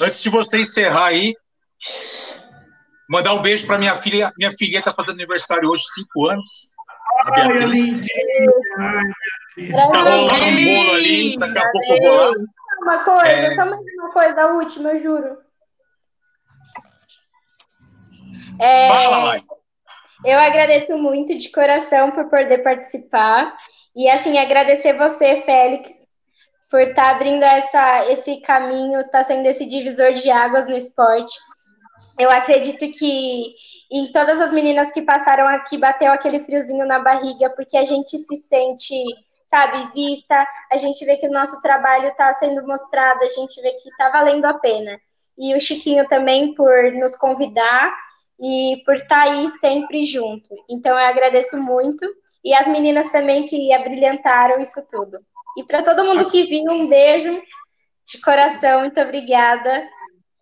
[0.00, 1.34] Antes de você encerrar aí,
[3.08, 4.32] mandar um beijo para minha filha.
[4.38, 6.69] Minha filha está fazendo aniversário hoje, cinco anos.
[7.26, 7.98] A Beatriz.
[7.98, 8.52] lindinha.
[8.78, 9.02] Ai,
[9.56, 9.76] Beatriz.
[9.76, 12.36] Tá rolando um bolo ali, daqui a pouco eu vou lá.
[12.82, 13.50] Uma coisa, É.
[13.50, 15.38] só mais uma coisa, a última, eu juro.
[18.58, 19.44] É, Fala, Lai.
[20.24, 23.54] Eu agradeço muito de coração por poder participar.
[23.96, 25.90] E, assim, agradecer você, Félix,
[26.70, 31.32] por estar abrindo essa, esse caminho, estar sendo esse divisor de águas no esporte.
[32.18, 33.54] Eu acredito que
[33.90, 38.16] em todas as meninas que passaram aqui bateu aquele friozinho na barriga, porque a gente
[38.18, 38.94] se sente,
[39.46, 43.72] sabe, vista, a gente vê que o nosso trabalho está sendo mostrado, a gente vê
[43.72, 45.00] que está valendo a pena.
[45.36, 47.96] E o Chiquinho também por nos convidar
[48.38, 50.54] e por estar aí sempre junto.
[50.68, 52.04] Então eu agradeço muito.
[52.44, 55.18] E as meninas também que abrilhantaram isso tudo.
[55.56, 57.42] E para todo mundo que viu, um beijo
[58.06, 59.82] de coração, muito obrigada.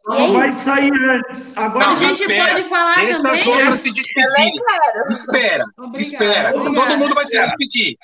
[0.08, 1.56] Não vai sair antes.
[1.56, 2.52] Agora A Não, gente espera.
[2.54, 3.40] pode falar Deixa também.
[3.40, 3.52] as né?
[3.52, 4.52] outras se despedirem.
[4.54, 5.08] Quero.
[5.10, 6.56] Espera, Obrigada, espera.
[6.56, 6.88] obrigada.
[6.88, 7.96] Todo mundo vai se despedir.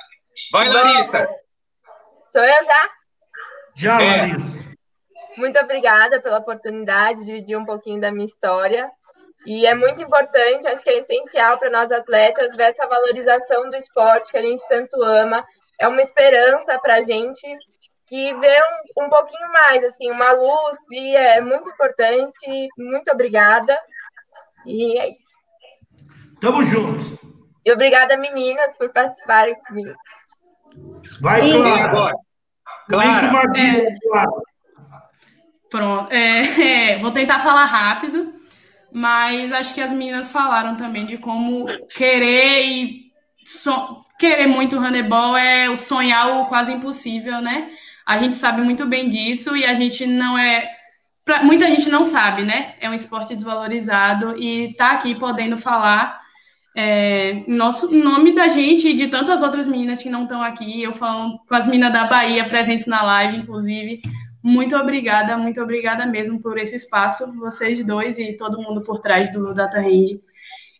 [0.52, 1.28] Vai, Larissa.
[2.30, 2.90] Sou eu já?
[3.74, 4.16] já, É.
[4.22, 4.64] Larissa.
[5.36, 8.88] Muito obrigada pela oportunidade de dividir um pouquinho da minha história.
[9.46, 13.76] E é muito importante, acho que é essencial para nós atletas ver essa valorização do
[13.76, 15.44] esporte que a gente tanto ama.
[15.80, 17.44] É uma esperança para a gente
[18.06, 18.58] que vê
[18.98, 22.68] um, um pouquinho mais, assim, uma luz, e é muito importante.
[22.76, 23.78] Muito obrigada.
[24.66, 25.34] E é isso.
[26.40, 27.18] Tamo junto.
[27.64, 29.94] E obrigada, meninas, por participarem comigo.
[31.20, 31.84] Vai, Clara.
[31.84, 32.14] Agora,
[32.88, 33.30] Clara,
[34.02, 34.30] Clara.
[35.70, 36.12] Pronto.
[36.12, 38.34] É, é, vou tentar falar rápido,
[38.92, 43.12] mas acho que as meninas falaram também de como querer e
[43.44, 47.70] so- querer muito handebol é o sonhar o quase impossível, né?
[48.06, 50.68] A gente sabe muito bem disso e a gente não é.
[51.24, 52.74] pra- muita gente não sabe, né?
[52.80, 56.18] É um esporte desvalorizado e tá aqui podendo falar
[56.76, 60.82] é, nosso, em nome da gente e de tantas outras meninas que não estão aqui.
[60.82, 64.02] Eu falo com as meninas da Bahia presentes na live, inclusive.
[64.42, 69.32] Muito obrigada, muito obrigada mesmo por esse espaço, vocês dois e todo mundo por trás
[69.32, 70.20] do Data Hand.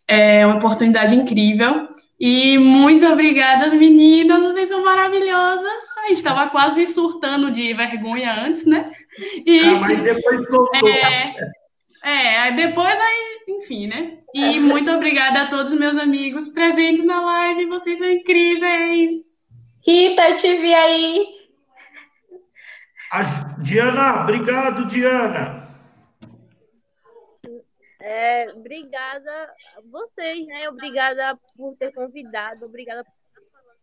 [0.07, 1.87] É uma oportunidade incrível.
[2.19, 5.97] E muito obrigada, meninas, vocês são maravilhosas.
[5.97, 8.89] A gente estava quase surtando de vergonha antes, né?
[9.45, 10.87] E, Ah, mas depois soltou.
[10.89, 11.35] é,
[12.03, 14.19] é, depois aí, enfim, né?
[14.33, 19.11] E muito obrigada a todos os meus amigos presentes na live, vocês são incríveis.
[19.85, 21.25] Rita, te vi aí.
[23.11, 23.23] A
[23.61, 25.64] Diana, obrigado, Diana.
[28.15, 30.69] É, obrigada a vocês, né?
[30.69, 33.81] Obrigada por ter convidado, obrigada por estar falando.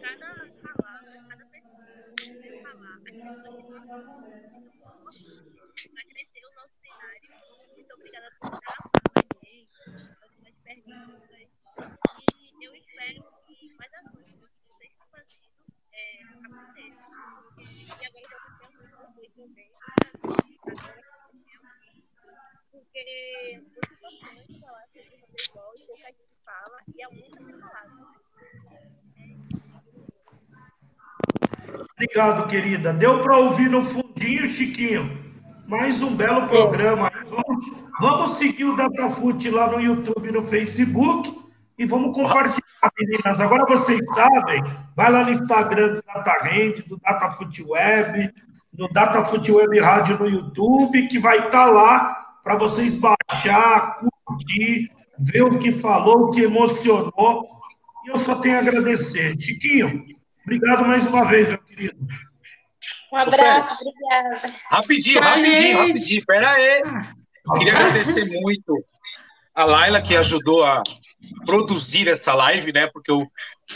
[0.00, 1.82] Cada palavra, cada pessoa
[2.16, 3.00] que falar,
[6.14, 7.30] crescer o nosso cenário.
[7.92, 8.78] Obrigada por estar
[10.62, 11.48] perguntas.
[12.30, 13.90] E eu espero que mais
[14.24, 14.36] que
[14.68, 15.50] vocês estão fazendo.
[17.58, 18.36] E agora
[19.36, 20.45] também.
[22.72, 27.54] Porque é muito importante falar sobre futebol e pouca gente fala, e é muito bem
[27.60, 28.16] falado.
[31.92, 32.92] Obrigado, querida.
[32.92, 35.24] Deu para ouvir no fundinho, Chiquinho.
[35.68, 37.12] Mais um belo programa.
[37.26, 37.66] Vamos,
[38.00, 41.46] vamos seguir o Datafute lá no YouTube e no Facebook
[41.78, 43.40] e vamos compartilhar, meninas.
[43.40, 44.62] Agora vocês sabem,
[44.96, 48.34] vai lá no Instagram do DataRend, do Datafute Web,
[48.78, 55.42] no Datafute Web Rádio no YouTube, que vai estar lá para vocês baixar, curtir, ver
[55.42, 57.48] o que falou, o que emocionou.
[58.04, 59.34] E eu só tenho a agradecer.
[59.40, 60.04] Chiquinho,
[60.44, 61.96] obrigado mais uma vez, meu querido.
[63.12, 64.54] Um abraço, obrigada.
[64.70, 66.26] rapidinho, rapidinho, rapidinho.
[66.26, 66.82] Pera aí.
[67.46, 68.84] Eu queria agradecer muito
[69.54, 70.82] a Laila que ajudou a
[71.44, 72.86] produzir essa live, né?
[72.88, 73.26] Porque eu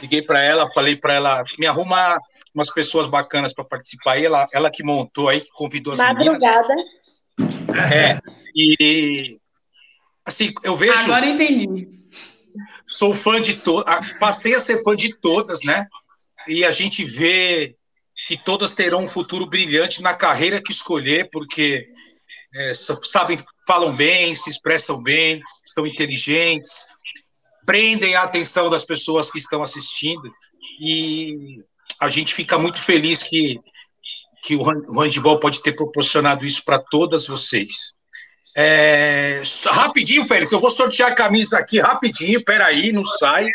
[0.00, 2.18] liguei para ela, falei para ela me arrumar
[2.54, 4.18] umas pessoas bacanas para participar.
[4.18, 6.38] E ela, ela que montou aí, que convidou as meninas.
[6.40, 6.74] Madrugada.
[7.94, 8.20] É.
[8.54, 9.38] E
[10.24, 11.88] assim, eu vejo, Agora eu entendi.
[12.86, 15.86] sou fã de todas, passei a ser fã de todas, né?
[16.48, 17.76] E a gente vê
[18.26, 21.86] que todas terão um futuro brilhante na carreira que escolher, porque
[22.54, 26.86] é, sa- sabem, falam bem, se expressam bem, são inteligentes,
[27.64, 30.30] prendem a atenção das pessoas que estão assistindo
[30.80, 31.62] e
[32.00, 33.58] a gente fica muito feliz que,
[34.42, 37.94] que o hand- o handball pode ter proporcionado isso para todas vocês.
[38.56, 43.46] É, rapidinho, Félix, eu vou sortear a camisa aqui rapidinho, peraí, não sai,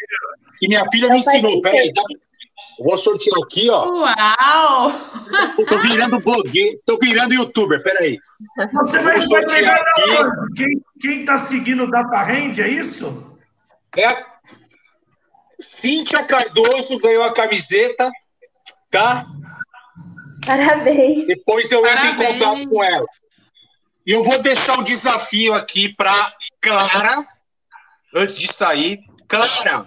[0.58, 1.92] que minha filha me ensinou, peraí,
[2.80, 4.92] eu vou sortear aqui, ó, Uau!
[5.60, 8.18] eu tô virando blogueiro, tô virando youtuber, peraí.
[8.74, 10.56] Você vai, sortear pegar aqui.
[10.56, 13.38] Quem, quem tá seguindo o Data Hand, é isso?
[13.98, 14.26] É
[15.60, 18.10] Cíntia Cardoso ganhou a camiseta,
[18.96, 19.26] tá?
[20.46, 21.28] Parabéns.
[21.28, 22.40] Depois eu entro em Parabéns.
[22.40, 23.06] contato com ela.
[24.06, 26.14] E eu vou deixar o desafio aqui para
[26.62, 27.26] Clara,
[28.16, 29.00] antes de sair.
[29.28, 29.86] Clara,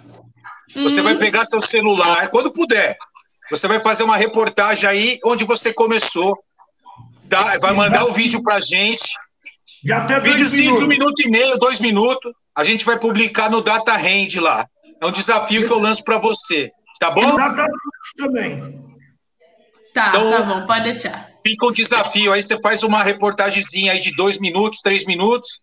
[0.75, 1.03] você Hum.
[1.03, 2.97] vai pegar seu celular, quando puder.
[3.49, 6.37] Você vai fazer uma reportagem aí onde você começou.
[7.29, 7.57] Tá?
[7.59, 9.07] Vai mandar o vídeo pra gente.
[9.83, 12.33] Já até dois Videozinho de um minuto e meio, dois minutos.
[12.53, 14.67] A gente vai publicar no Data Hand lá.
[15.01, 16.69] É um desafio que eu lanço para você.
[16.99, 17.35] Tá bom?
[17.37, 17.65] Data
[18.17, 18.88] também.
[19.99, 21.29] Tá, Então- tá bom, pode deixar.
[21.45, 22.31] Fica um desafio.
[22.31, 25.61] Aí você faz uma reportagemzinha aí de dois minutos, três minutos.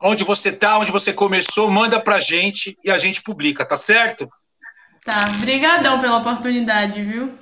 [0.00, 4.28] Onde você tá, onde você começou, manda pra gente e a gente publica, tá certo?
[5.04, 7.28] Tá, brigadão pela oportunidade, viu?
[7.28, 7.34] Tá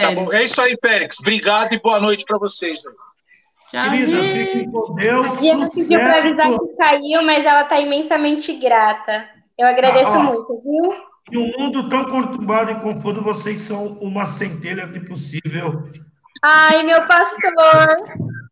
[0.00, 0.24] Sério.
[0.24, 0.32] bom.
[0.32, 1.20] É isso aí, Félix.
[1.20, 2.80] Obrigado e boa noite para vocês.
[3.70, 4.46] Tchau, Queridas, gente.
[4.46, 5.26] fiquem com Deus.
[5.26, 9.28] A Diana pediu para avisar que caiu, mas ela está imensamente grata.
[9.58, 10.92] Eu agradeço Ah, muito, viu?
[11.32, 15.90] Em um mundo tão conturbado e confuso, vocês são uma centelha de possível.
[16.42, 17.52] Ai, meu pastor.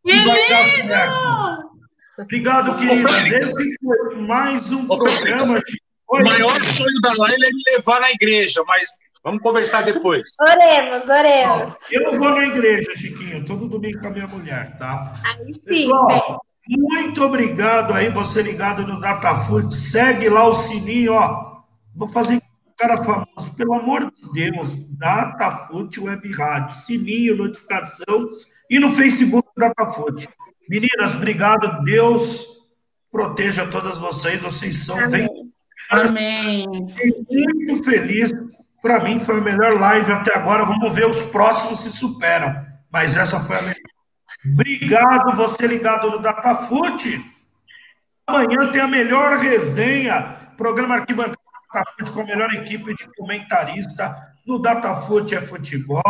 [0.04, 1.74] Certo.
[2.18, 2.74] Obrigado.
[2.74, 3.32] Félix.
[3.32, 5.60] Esse foi mais um Ô, programa.
[6.08, 8.88] O maior sonho da Laila é me levar na igreja, mas
[9.22, 10.36] vamos conversar depois.
[10.40, 11.92] Oremos, oremos.
[11.92, 15.14] Eu vou na igreja, Chiquinho, todo domingo com a minha mulher, tá?
[15.24, 16.40] Aí sim, Pessoal, velho.
[16.68, 19.74] Muito obrigado aí, você ligado no DataFood.
[19.74, 21.62] Segue lá o sininho, ó.
[21.94, 22.40] Vou fazer
[22.86, 24.76] cara famoso, pelo amor de Deus.
[24.98, 26.76] DataFood Web Rádio.
[26.76, 28.28] Sininho, notificação.
[28.70, 30.28] E no Facebook DataFood.
[30.68, 31.82] Meninas, obrigado.
[31.84, 32.46] Deus
[33.10, 34.42] proteja todas vocês.
[34.42, 35.10] Vocês são Amém.
[35.10, 35.52] bem.
[35.90, 36.66] Amém.
[36.94, 38.32] Fiquei muito feliz.
[38.82, 40.64] Para mim foi a melhor live até agora.
[40.64, 42.54] Vamos ver os próximos se superam.
[42.92, 43.94] Mas essa foi a melhor.
[44.46, 47.24] Obrigado, você ligado no Datafute.
[48.26, 50.52] Amanhã tem a melhor resenha.
[50.56, 51.43] Programa Arquibancada
[51.74, 54.32] Datafute com a melhor equipe de comentarista.
[54.46, 56.02] No Datafute é futebol,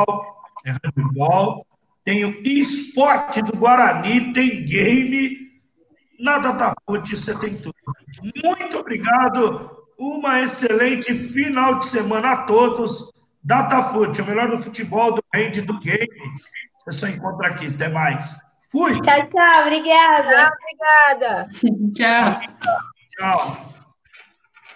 [0.67, 1.67] é handball.
[2.05, 5.39] Tem o esporte do Guarani, tem game.
[6.21, 7.75] Na Datafute você tem tudo.
[8.45, 9.71] Muito obrigado.
[9.99, 13.11] Uma excelente final de semana a todos.
[13.43, 16.09] Datafute, o melhor do futebol, do rende, do game.
[16.85, 17.69] Você só encontra aqui.
[17.69, 18.37] Até mais.
[18.71, 19.01] Fui.
[19.01, 19.63] Tchau, tchau.
[19.63, 20.53] Obrigada.
[20.53, 21.49] Obrigada.
[21.95, 22.41] Tchau.
[23.17, 23.74] Tchau.